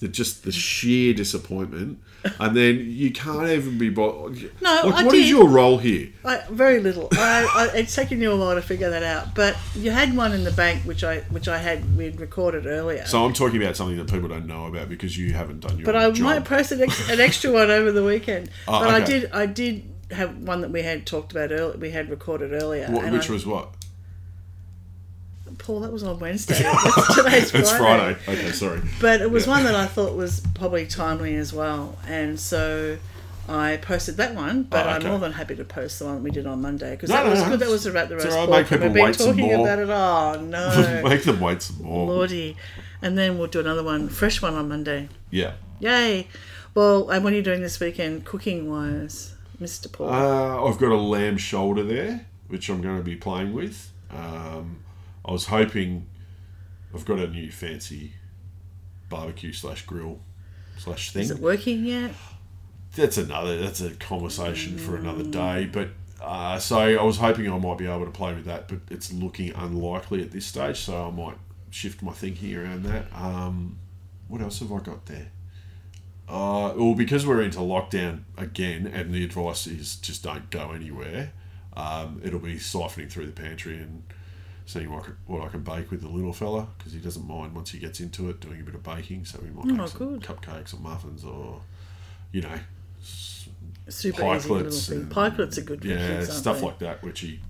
The 0.00 0.08
just 0.08 0.44
the 0.44 0.52
sheer 0.52 1.12
disappointment, 1.12 1.98
and 2.38 2.56
then 2.56 2.84
you 2.86 3.10
can't 3.10 3.48
even 3.48 3.78
be 3.78 3.90
bothered. 3.90 4.52
No, 4.60 4.82
like, 4.84 5.06
what 5.06 5.14
is 5.14 5.22
did. 5.22 5.28
your 5.28 5.48
role 5.48 5.78
here? 5.78 6.10
I, 6.24 6.42
very 6.50 6.78
little. 6.78 7.08
I, 7.12 7.70
I, 7.74 7.76
it's 7.78 7.94
taken 7.94 8.20
you 8.20 8.30
a 8.30 8.36
while 8.36 8.54
to 8.54 8.62
figure 8.62 8.90
that 8.90 9.02
out, 9.02 9.34
but 9.34 9.56
you 9.74 9.90
had 9.90 10.16
one 10.16 10.32
in 10.32 10.44
the 10.44 10.52
bank, 10.52 10.84
which 10.84 11.02
I 11.02 11.20
which 11.30 11.48
I 11.48 11.58
had 11.58 11.96
we'd 11.96 12.20
recorded 12.20 12.66
earlier. 12.66 13.06
So 13.06 13.24
I'm 13.24 13.32
talking 13.32 13.60
about 13.60 13.76
something 13.76 13.96
that 13.96 14.08
people 14.08 14.28
don't 14.28 14.46
know 14.46 14.66
about 14.66 14.88
because 14.88 15.18
you 15.18 15.32
haven't 15.32 15.60
done 15.60 15.78
your 15.78 15.86
but 15.86 15.96
I 15.96 16.10
job. 16.10 16.24
might 16.24 16.44
post 16.44 16.70
an, 16.70 16.82
ex, 16.82 17.10
an 17.10 17.20
extra 17.20 17.50
one 17.50 17.70
over 17.70 17.90
the 17.90 18.04
weekend. 18.04 18.50
Oh, 18.68 18.80
but 18.80 18.88
I 18.90 19.00
did 19.00 19.32
I 19.32 19.46
did 19.46 19.94
have 20.10 20.36
one 20.38 20.60
that 20.60 20.70
we 20.70 20.82
had 20.82 21.06
talked 21.06 21.32
about 21.32 21.52
earlier. 21.52 21.76
We 21.78 21.90
had 21.90 22.10
recorded 22.10 22.52
earlier. 22.52 22.86
What, 22.88 23.10
which 23.10 23.28
was 23.28 23.46
what? 23.46 23.74
Paul? 25.58 25.80
That 25.80 25.92
was 25.92 26.02
on 26.02 26.18
Wednesday. 26.18 26.62
That's 26.62 27.14
today's 27.16 27.54
It's 27.54 27.70
Friday. 27.72 28.14
Friday. 28.14 28.40
Okay, 28.42 28.52
sorry. 28.52 28.80
But 29.00 29.20
it 29.20 29.30
was 29.30 29.46
Yeah. 29.46 29.52
one 29.52 29.64
that 29.64 29.74
I 29.74 29.86
thought 29.86 30.14
was 30.16 30.40
probably 30.54 30.86
timely 30.86 31.34
as 31.36 31.52
well, 31.52 31.98
and 32.06 32.38
so 32.38 32.98
I 33.48 33.78
posted 33.78 34.16
that 34.18 34.34
one. 34.34 34.64
But 34.64 34.86
Oh, 34.86 34.90
I'm 34.90 35.04
more 35.06 35.18
than 35.18 35.32
happy 35.32 35.56
to 35.56 35.64
post 35.64 35.98
the 35.98 36.04
one 36.06 36.22
we 36.22 36.30
did 36.30 36.46
on 36.46 36.60
Monday 36.62 36.92
because 36.92 37.10
No, 37.10 37.16
that 37.16 37.24
no, 37.24 37.30
was 37.30 37.40
no. 37.42 37.48
good. 37.50 37.60
That 37.60 37.68
was 37.68 37.86
about 37.86 38.08
the 38.08 38.16
roast 38.16 38.28
right, 38.28 38.46
pork. 38.46 38.50
make 38.50 38.66
people 38.68 38.86
and 38.86 38.94
We've 38.94 39.04
been 39.04 39.12
talking 39.26 39.52
about 39.54 39.78
it. 39.78 39.88
Oh 39.90 40.40
no, 40.42 41.02
Make 41.08 41.22
them 41.24 41.40
wait 41.40 41.62
some 41.62 41.82
more. 41.82 42.06
lordy! 42.06 42.56
And 43.02 43.16
then 43.16 43.38
we'll 43.38 43.46
do 43.48 43.60
another 43.60 43.82
one, 43.84 44.08
fresh 44.08 44.42
one 44.42 44.54
on 44.54 44.68
Monday. 44.68 45.08
Yeah. 45.30 45.52
Yay! 45.80 46.26
Well, 46.74 47.08
and 47.10 47.22
what 47.24 47.32
are 47.32 47.36
you 47.36 47.42
doing 47.42 47.62
this 47.62 47.78
weekend, 47.80 48.24
cooking 48.24 48.70
wise, 48.70 49.34
Mister 49.60 49.88
Paul? 49.88 50.10
Uh, 50.10 50.64
I've 50.68 50.78
got 50.78 50.90
a 50.92 50.96
lamb 50.96 51.36
shoulder 51.38 51.82
there, 51.84 52.26
which 52.48 52.68
I'm 52.68 52.80
going 52.82 52.98
to 52.98 53.02
be 53.04 53.16
playing 53.16 53.52
with. 53.54 53.90
Um, 54.10 54.78
I 55.28 55.30
was 55.30 55.44
hoping 55.44 56.06
I've 56.94 57.04
got 57.04 57.18
a 57.18 57.28
new 57.28 57.50
fancy 57.52 58.14
barbecue 59.10 59.52
slash 59.52 59.84
grill 59.84 60.20
slash 60.78 61.12
thing. 61.12 61.22
Is 61.22 61.30
it 61.30 61.38
working 61.38 61.84
yet? 61.84 62.12
That's 62.96 63.18
another. 63.18 63.58
That's 63.58 63.82
a 63.82 63.90
conversation 63.90 64.78
for 64.78 64.96
another 64.96 65.24
day. 65.24 65.68
But 65.70 65.90
uh, 66.22 66.58
so 66.58 66.78
I 66.78 67.02
was 67.02 67.18
hoping 67.18 67.50
I 67.52 67.58
might 67.58 67.76
be 67.76 67.86
able 67.86 68.06
to 68.06 68.10
play 68.10 68.32
with 68.34 68.46
that, 68.46 68.68
but 68.68 68.78
it's 68.90 69.12
looking 69.12 69.52
unlikely 69.54 70.22
at 70.22 70.30
this 70.30 70.46
stage. 70.46 70.80
So 70.80 71.08
I 71.08 71.10
might 71.10 71.36
shift 71.68 72.02
my 72.02 72.12
thinking 72.12 72.56
around 72.56 72.84
that. 72.84 73.12
Um, 73.14 73.78
what 74.28 74.40
else 74.40 74.60
have 74.60 74.72
I 74.72 74.78
got 74.78 75.04
there? 75.06 75.30
Uh, 76.26 76.72
well, 76.74 76.94
because 76.94 77.26
we're 77.26 77.42
into 77.42 77.58
lockdown 77.58 78.22
again, 78.38 78.86
and 78.86 79.12
the 79.12 79.24
advice 79.24 79.66
is 79.66 79.96
just 79.96 80.22
don't 80.22 80.48
go 80.48 80.72
anywhere. 80.72 81.32
Um, 81.76 82.22
it'll 82.24 82.40
be 82.40 82.54
siphoning 82.54 83.10
through 83.10 83.26
the 83.26 83.32
pantry 83.32 83.76
and 83.76 84.04
seeing 84.68 84.90
what, 84.92 85.02
I 85.02 85.06
can- 85.06 85.16
what 85.26 85.42
I 85.42 85.48
can 85.48 85.62
bake 85.62 85.90
with 85.90 86.02
the 86.02 86.08
little 86.08 86.32
fella 86.34 86.68
because 86.76 86.92
he 86.92 86.98
doesn't 86.98 87.26
mind 87.26 87.54
once 87.54 87.70
he 87.70 87.78
gets 87.78 88.00
into 88.00 88.28
it 88.28 88.38
doing 88.40 88.60
a 88.60 88.64
bit 88.64 88.74
of 88.74 88.82
baking. 88.82 89.24
So 89.24 89.40
we 89.42 89.48
might 89.48 89.64
Oh, 89.64 89.74
make 89.74 89.88
some 89.88 89.98
good. 90.18 90.20
cupcakes 90.20 90.74
or 90.74 90.80
muffins 90.80 91.24
or, 91.24 91.62
you 92.32 92.42
know, 92.42 92.58
Super 93.88 94.22
easy 94.36 94.48
little 94.50 94.66
pikelets 94.70 94.90
and- 94.92 95.10
Pikelets 95.10 95.56
are 95.56 95.62
good 95.62 95.80
for 95.80 95.86
yeah, 95.88 96.18
kids, 96.18 96.36
stuff 96.36 96.60
they? 96.60 96.66
like 96.66 96.78
that, 96.80 97.02
which 97.02 97.20
he 97.20 97.40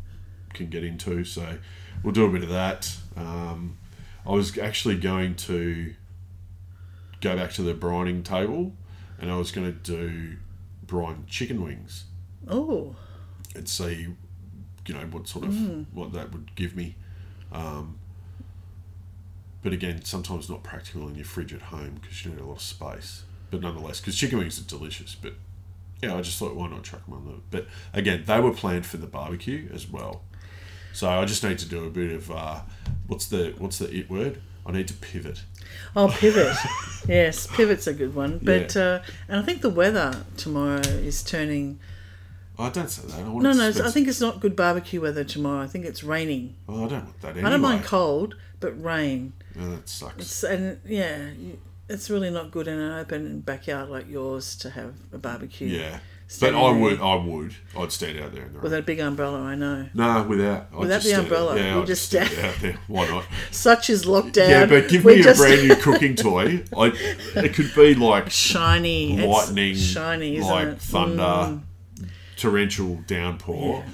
can 0.54 0.68
get 0.68 0.85
into. 0.85 1.24
So 1.24 1.59
we'll 2.04 2.12
do 2.14 2.24
a 2.24 2.31
bit 2.31 2.44
of 2.44 2.50
that. 2.50 2.96
Um, 3.16 3.78
I 4.24 4.31
was 4.31 4.57
actually 4.57 4.96
going 4.98 5.35
to 5.35 5.94
go 7.20 7.35
back 7.35 7.50
to 7.54 7.62
the 7.62 7.74
brining 7.74 8.22
table, 8.24 8.72
and 9.18 9.33
I 9.33 9.37
was 9.37 9.50
going 9.50 9.66
to 9.66 9.72
do 9.72 10.37
brine 10.87 11.24
chicken 11.26 11.62
wings 11.64 12.04
Oh, 12.46 12.94
and 13.57 13.68
see, 13.68 14.14
you 14.87 14.94
know, 14.94 15.04
what 15.11 15.26
sort 15.26 15.46
of 15.46 15.52
Mm. 15.52 15.87
what 15.92 16.12
that 16.12 16.33
would 16.33 16.54
give 16.54 16.76
me. 16.76 16.94
Um, 17.52 17.98
but 19.62 19.72
again, 19.72 20.04
sometimes 20.04 20.48
not 20.48 20.62
practical 20.62 21.08
in 21.08 21.14
your 21.16 21.24
fridge 21.24 21.52
at 21.52 21.62
home 21.62 21.98
because 22.00 22.24
you 22.24 22.30
need 22.30 22.40
a 22.40 22.44
lot 22.44 22.56
of 22.56 22.62
space. 22.62 23.24
But 23.50 23.61
nonetheless, 23.61 24.00
because 24.00 24.16
chicken 24.16 24.38
wings 24.38 24.61
are 24.61 24.64
delicious. 24.64 25.14
But 25.14 25.34
yeah, 26.02 26.14
I 26.16 26.20
just 26.20 26.38
thought, 26.38 26.54
why 26.54 26.68
not 26.68 26.84
chuck 26.84 27.04
them 27.06 27.14
on 27.14 27.24
the? 27.26 27.34
But 27.50 27.66
again, 27.92 28.24
they 28.26 28.40
were 28.40 28.52
planned 28.52 28.87
for 28.87 28.98
the 28.98 29.06
barbecue 29.06 29.68
as 29.72 29.88
well. 29.90 30.22
So 30.92 31.08
I 31.08 31.24
just 31.24 31.42
need 31.44 31.58
to 31.58 31.66
do 31.66 31.84
a 31.84 31.90
bit 31.90 32.12
of 32.12 32.30
uh, 32.30 32.61
what's 33.06 33.26
the 33.26 33.54
what's 33.58 33.78
the 33.78 33.92
it 33.94 34.08
word? 34.11 34.40
I 34.66 34.72
need 34.72 34.88
to 34.88 34.94
pivot. 34.94 35.42
Oh, 35.96 36.08
pivot. 36.08 36.54
yes, 37.08 37.46
pivot's 37.46 37.87
a 37.87 37.94
good 37.94 38.14
one. 38.14 38.38
But 38.42 38.74
Yeah. 38.74 38.82
uh, 38.82 39.02
and 39.28 39.40
I 39.40 39.42
think 39.42 39.62
the 39.62 39.70
weather 39.70 40.24
tomorrow 40.37 40.80
is 40.80 41.22
turning. 41.22 41.78
Oh, 42.58 42.70
don't 42.70 42.90
say 42.90 43.06
that. 43.06 43.18
I 43.20 43.22
No, 43.22 43.52
no, 43.52 43.68
I 43.68 43.90
think 43.90 44.08
it's 44.08 44.20
not 44.20 44.40
good 44.40 44.56
barbecue 44.56 45.00
weather 45.00 45.22
tomorrow. 45.22 45.62
I 45.62 45.68
think 45.68 45.84
it's 45.84 46.02
raining. 46.02 46.56
Oh, 46.68 46.86
I 46.86 46.88
don't 46.88 47.04
want 47.04 47.20
that 47.20 47.30
anyway. 47.32 47.46
I 47.46 47.50
don't 47.50 47.60
mind 47.60 47.84
cold, 47.84 48.34
but 48.58 48.72
rain. 48.82 49.32
Oh, 49.60 49.70
that 49.70 49.88
sucks. 49.88 50.16
It's, 50.18 50.42
and 50.44 50.80
yeah, 50.84 51.30
it's 51.88 52.10
really 52.10 52.30
not 52.30 52.50
good 52.50 52.66
in 52.66 52.78
an 52.78 52.98
open 52.98 53.40
backyard 53.40 53.90
like 53.90 54.08
yours 54.08 54.56
to 54.56 54.70
have 54.70 54.94
a 55.12 55.18
barbecue. 55.18 55.68
Yeah, 55.68 56.00
but 56.40 56.54
I 56.54 56.72
would, 56.72 57.00
I 57.00 57.14
would, 57.14 57.54
I'd 57.76 57.92
stand 57.92 58.18
out 58.18 58.34
there 58.34 58.42
in 58.44 58.52
the 58.52 58.58
rain. 58.58 58.62
With 58.62 58.74
a 58.74 58.82
big 58.82 58.98
umbrella, 58.98 59.40
I 59.40 59.54
know. 59.54 59.88
No, 59.94 60.24
without. 60.24 60.66
I'd 60.72 60.78
Without 60.78 61.00
just 61.02 61.14
the 61.14 61.20
umbrella, 61.20 61.56
Yeah, 61.56 61.78
you 61.78 61.86
just 61.86 62.06
stand 62.06 62.38
out 62.44 62.56
there. 62.60 62.78
Why 62.88 63.06
not? 63.08 63.24
Such 63.52 63.88
is 63.88 64.04
lockdown. 64.04 64.48
Yeah, 64.48 64.66
but 64.66 64.88
give 64.88 65.04
We 65.04 65.22
me 65.22 65.28
a 65.28 65.34
brand 65.34 65.68
new 65.68 65.76
cooking 65.76 66.14
toy. 66.16 66.64
I, 66.76 66.92
it 67.36 67.54
could 67.54 67.72
be 67.74 67.94
like 67.94 68.30
shiny. 68.30 69.24
Lightning, 69.24 69.76
shiny, 69.76 70.40
like 70.40 70.78
thunder, 70.78 71.22
Mm. 71.22 71.62
Torrential 72.38 72.96
downpour. 73.07 73.85
Yeah. 73.87 73.90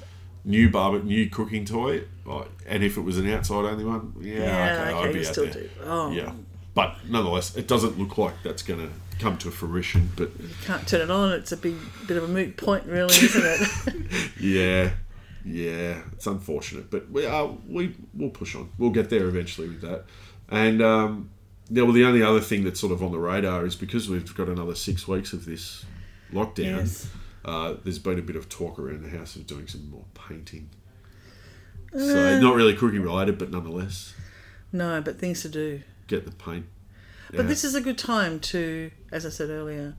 New 0.47 0.71
barbe- 0.71 1.05
new 1.05 1.29
cooking 1.31 1.65
toy. 1.65 2.03
Like, 2.27 2.49
and 2.67 2.85
if 2.85 2.97
it 2.97 3.01
was 3.01 3.19
an 3.19 3.31
outside 3.31 3.65
only 3.65 3.85
one, 3.85 4.15
yeah, 4.21 4.35
Yeah, 4.35 4.41
okay, 4.83 4.91
okay, 4.95 5.09
I'd 5.09 5.13
be 5.15 5.19
out 5.21 5.27
still 5.27 5.45
there. 5.45 5.53
do. 5.55 5.71
Oh, 5.85 6.11
Yeah, 6.11 6.33
but 6.75 6.97
nonetheless, 7.09 7.57
it 7.57 7.67
doesn't 7.67 7.99
look 7.99 8.19
like 8.19 8.35
that's 8.43 8.63
going 8.63 8.81
to 8.81 8.93
come 9.19 9.39
to 9.39 9.51
fruition. 9.51 10.11
But 10.17 10.31
you 10.39 10.49
can't 10.65 10.87
turn 10.87 11.01
it 11.03 11.11
on. 11.11 11.33
It's 11.33 11.53
a 11.53 11.57
big 11.57 11.77
bit 12.07 12.17
of 12.19 12.25
a 12.25 12.29
moot 12.29 12.57
point, 12.59 12.85
really, 12.87 13.15
isn't 13.15 13.43
it? 13.45 14.31
Yeah, 14.41 14.91
yeah, 15.47 16.03
it's 16.13 16.27
unfortunate, 16.27 16.91
but 16.91 17.11
we 17.11 17.25
are, 17.27 17.51
we 17.69 17.95
we'll 18.15 18.31
push 18.31 18.55
on. 18.55 18.71
We'll 18.79 18.91
get 18.91 19.09
there 19.11 19.27
eventually 19.27 19.69
with 19.69 19.81
that. 19.83 20.05
And 20.51 20.83
um, 20.83 21.31
yeah, 21.71 21.83
well, 21.85 21.93
the 21.93 22.05
only 22.05 22.23
other 22.23 22.41
thing 22.41 22.65
that's 22.65 22.81
sort 22.81 22.93
of 22.93 23.03
on 23.03 23.13
the 23.13 23.19
radar 23.19 23.65
is 23.65 23.77
because 23.77 24.09
we've 24.11 24.35
got 24.35 24.49
another 24.49 24.75
six 24.75 25.09
weeks 25.09 25.33
of 25.33 25.45
this 25.47 25.85
lockdown. 26.33 26.77
Yes. 26.81 27.09
Uh, 27.45 27.75
there's 27.83 27.99
been 27.99 28.19
a 28.19 28.23
bit 28.23 28.37
of 28.37 28.49
talk 28.49 28.79
around 28.79 29.03
the 29.03 29.11
house 29.17 29.37
of 29.37 29.47
doing 29.47 29.67
some 29.67 29.91
more 29.91 30.05
painting. 30.15 30.71
Uh. 31.95 31.99
So 31.99 32.41
not 32.41 32.55
really 32.55 32.75
cooking 32.75 33.03
related, 33.03 33.39
but 33.39 33.51
nonetheless, 33.51 34.15
no, 34.73 35.01
but 35.01 35.19
things 35.19 35.43
to 35.43 35.49
do. 35.49 35.83
get 36.07 36.25
the 36.25 36.33
paint. 36.33 36.67
But 37.31 37.41
out. 37.41 37.49
this 37.49 37.65
is 37.65 37.75
a 37.75 37.81
good 37.81 37.99
time 37.99 38.41
to, 38.41 38.91
as 39.13 39.27
I 39.27 39.29
said 39.29 39.51
earlier, 39.51 39.95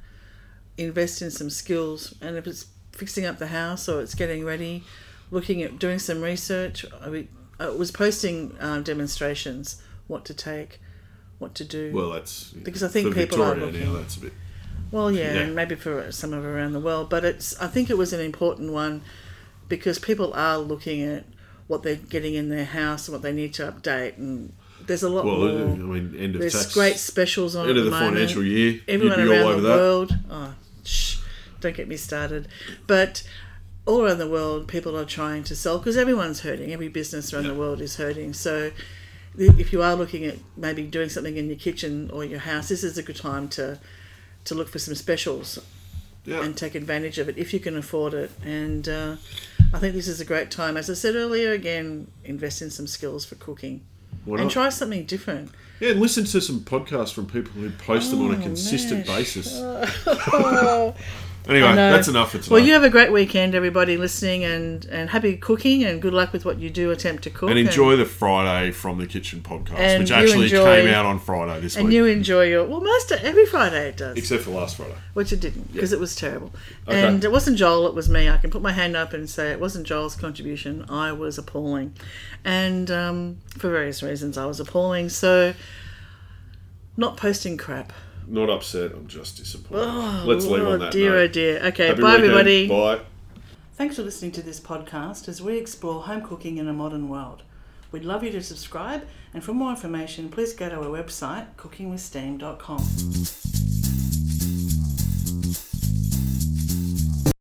invest 0.78 1.22
in 1.22 1.32
some 1.32 1.50
skills. 1.50 2.16
And 2.22 2.38
if 2.38 2.48
it's 2.48 2.68
fixing 2.92 3.26
up 3.26 3.38
the 3.38 3.48
house 3.48 3.88
or 3.90 4.02
it's 4.02 4.16
getting 4.16 4.46
ready, 4.46 4.84
looking 5.32 5.62
at 5.62 5.80
doing 5.80 6.00
some 6.00 6.22
research. 6.22 6.86
I, 7.02 7.10
mean, 7.10 7.28
I 7.60 7.70
was 7.70 7.92
posting 7.92 8.56
um, 8.60 8.84
demonstrations, 8.84 9.82
what 10.08 10.26
to 10.26 10.34
take, 10.34 10.80
what 11.40 11.56
to 11.56 11.66
do. 11.66 11.92
well, 11.94 12.12
that's 12.12 12.52
Because 12.52 12.84
I 12.84 12.88
think 12.88 13.14
people 13.14 13.42
are 13.44 13.56
looking- 13.56 13.82
now. 13.82 13.94
That's 13.94 14.18
a 14.18 14.22
bit. 14.22 14.34
Well, 14.92 15.12
yeah, 15.12 15.34
Yeah. 15.34 15.40
and 15.42 15.56
maybe 15.56 15.76
for 15.76 16.12
some 16.12 16.34
of 16.34 16.44
around 16.46 16.74
the 16.74 16.80
world, 16.80 17.10
but 17.10 17.26
it's. 17.26 17.58
I 17.60 17.68
think 17.68 17.90
it 17.90 17.98
was 17.98 18.14
an 18.14 18.20
important 18.22 18.72
one 18.72 19.02
because 19.68 20.00
people 20.00 20.34
are 20.34 20.58
looking 20.58 21.02
at 21.02 21.26
what 21.68 21.84
they're 21.84 21.96
getting 21.96 22.36
in 22.36 22.50
their 22.50 22.66
house 22.66 23.08
and 23.08 23.14
what 23.14 23.22
they 23.24 23.34
need 23.34 23.54
to 23.56 23.64
update, 23.72 24.18
and 24.18 24.54
there's 24.86 25.04
a 25.04 25.10
lot 25.10 25.26
Well, 25.26 25.38
more. 25.38 25.50
I 25.50 25.76
mean, 26.00 26.16
end 26.18 26.36
of 26.36 26.42
There's 26.42 26.54
tax, 26.54 26.74
great 26.74 26.98
specials 26.98 27.56
on 27.56 27.68
end 27.68 27.78
of 27.78 27.86
the, 27.86 27.90
the 27.92 27.98
financial 27.98 28.44
year. 28.44 28.80
Everyone 28.88 29.20
around 29.20 29.42
all 29.42 29.48
over 29.50 29.62
the 29.62 29.68
that. 29.70 29.76
world. 29.76 30.18
Oh, 30.30 30.54
shh! 30.84 31.18
Don't 31.60 31.76
get 31.76 31.88
me 31.88 31.98
started. 31.98 32.48
But 32.86 33.24
all 33.88 34.04
around 34.06 34.20
the 34.20 34.30
world, 34.30 34.68
people 34.68 34.98
are 34.98 35.06
trying 35.06 35.44
to 35.46 35.56
sell 35.56 35.80
because 35.80 35.98
everyone's 35.98 36.42
hurting. 36.42 36.72
Every 36.72 36.88
business 36.88 37.34
around 37.34 37.48
the 37.48 37.54
world 37.56 37.82
is 37.82 37.96
hurting. 37.96 38.34
So, 38.34 38.72
if 39.38 39.74
you 39.74 39.82
are 39.82 39.96
looking 39.96 40.24
at 40.26 40.38
maybe 40.56 40.84
doing 40.84 41.10
something 41.10 41.36
in 41.38 41.48
your 41.48 41.58
kitchen 41.58 42.10
or 42.12 42.24
your 42.24 42.40
house, 42.40 42.70
this 42.70 42.84
is 42.84 42.98
a 43.00 43.04
good 43.04 43.16
time 43.18 43.48
to 43.50 43.80
to 44.46 44.56
look 44.56 44.70
for 44.70 44.80
some 44.80 44.96
specials 44.96 45.60
Yeah. 46.26 46.44
and 46.44 46.56
take 46.58 46.74
advantage 46.76 47.18
of 47.20 47.30
it 47.30 47.38
if 47.38 47.54
you 47.54 47.60
can 47.60 47.78
afford 47.78 48.14
it. 48.14 48.32
And 48.44 48.88
uh, 48.88 49.16
I 49.74 49.80
think 49.80 49.94
this 49.94 50.08
is 50.08 50.20
a 50.22 50.26
great 50.26 50.50
time. 50.52 50.78
As 50.78 50.90
I 50.90 50.94
said 50.94 51.16
earlier, 51.16 51.52
again, 51.52 52.08
invest 52.24 52.62
in 52.62 52.70
some 52.70 52.88
skills 52.88 53.26
for 53.26 53.36
cooking. 53.36 53.82
Why 54.24 54.38
and 54.38 54.46
not? 54.46 54.52
try 54.54 54.70
something 54.70 55.06
different. 55.06 55.52
Yeah, 55.80 55.92
and 55.92 56.00
listen 56.00 56.24
to 56.26 56.40
some 56.42 56.62
podcasts 56.62 57.14
from 57.14 57.26
people 57.28 57.52
who 57.52 57.70
post 57.72 58.10
them 58.10 58.22
on 58.22 58.34
a 58.34 58.38
Oh, 58.38 58.42
consistent 58.42 59.06
man. 59.08 59.18
basis. 59.18 59.52
Oh, 60.08 60.96
Anyway, 61.48 61.76
that's 61.76 62.08
enough 62.08 62.32
for 62.32 62.40
tonight. 62.40 62.50
well, 62.56 62.64
you 62.66 62.74
have 62.74 62.84
a 62.84 62.90
great 62.90 63.12
weekend, 63.12 63.54
everybody 63.54 63.98
listening, 63.98 64.44
and, 64.44 64.86
and 64.86 65.10
happy 65.10 65.38
cooking, 65.38 65.84
and 65.84 66.02
good 66.02 66.14
luck 66.14 66.34
with 66.34 66.44
what 66.44 66.60
you 66.60 66.70
do 66.70 66.90
attempt 66.92 67.24
to 67.24 67.30
cook. 67.30 67.50
and 67.50 67.60
enjoy 67.60 67.96
the 67.96 68.06
Friday 68.06 68.72
from 68.72 68.98
the 68.98 69.06
Kitchen 69.06 69.42
podcast, 69.42 69.78
And 69.78 70.02
which 70.02 70.10
you 70.10 70.16
actually 70.16 70.44
enjoy- 70.46 70.82
came 70.82 70.94
out 70.94 71.06
on 71.06 71.20
Friday 71.20 71.62
this 71.62 71.76
week. 71.76 71.82
and 71.82 71.88
week, 71.90 71.96
you 71.96 72.06
enjoy 72.06 72.44
your 72.44 72.66
well, 72.66 72.82
most 72.82 73.12
every 73.12 73.46
Friday 73.46 73.90
it 73.90 73.98
does, 73.98 74.18
except 74.18 74.44
for 74.44 74.52
last 74.52 74.78
Friday. 74.78 74.96
which 75.14 75.32
it 75.32 75.40
didn't 75.40 75.72
because 75.72 75.94
it 75.94 76.00
was 76.00 76.16
terrible. 76.16 76.52
Okay. 76.88 77.06
And 77.08 77.24
it 77.24 77.32
wasn't 77.32 77.58
Joel; 77.58 77.88
it 77.88 77.94
was 77.94 78.10
me. 78.10 78.28
I 78.28 78.38
can 78.38 78.50
put 78.50 78.62
my 78.62 78.72
hand 78.72 78.96
up 78.96 79.14
and 79.14 79.30
say 79.30 79.52
it 79.52 79.60
wasn't 79.60 79.86
Joel's 79.86 80.16
contribution. 80.16 80.86
I 80.90 81.12
was 81.12 81.38
appalling, 81.38 81.94
and 82.44 82.90
um, 82.90 83.38
for 83.50 83.70
various 83.70 84.02
reasons, 84.02 84.38
I 84.38 84.46
was 84.46 84.60
appalling. 84.60 85.10
So, 85.10 85.54
not 86.98 87.18
posting 87.18 87.58
crap. 87.58 87.94
Not 88.28 88.50
upset. 88.50 88.92
I'm 88.94 89.08
just 89.08 89.38
disappointed. 89.38 89.86
Oh, 89.88 90.24
Let's 90.26 90.46
leave 90.46 90.62
on 90.62 90.66
Lord, 90.68 90.82
that 90.82 90.92
dear, 90.92 91.12
oh 91.12 91.16
note. 91.16 91.24
oh 91.24 91.28
dear. 91.28 91.60
Okay, 91.68 91.88
Happy 91.88 92.02
bye, 92.02 92.16
weekend. 92.18 92.24
everybody. 92.32 92.68
Bye. 92.68 93.00
Thanks 93.76 93.96
for 93.98 94.04
listening 94.04 94.32
to 94.34 94.42
this 94.42 94.60
podcast 94.60 95.28
as 95.28 95.42
we 95.42 95.58
explore 95.58 96.04
home 96.04 96.22
cooking 96.22 96.58
in 96.58 96.68
a 96.68 96.74
modern 96.74 97.10
world. 97.10 97.44
We'd 97.92 98.06
love 98.06 98.24
you 98.24 98.32
to 98.32 98.42
subscribe, 98.42 99.06
and 99.34 99.44
for 99.44 99.54
more 99.54 99.70
information, 99.70 100.30
please 100.30 100.54
go 100.54 100.70
to 100.70 100.78
our 100.78 100.86
website, 100.86 101.48
cookingwithsteam.com. 101.58 104.05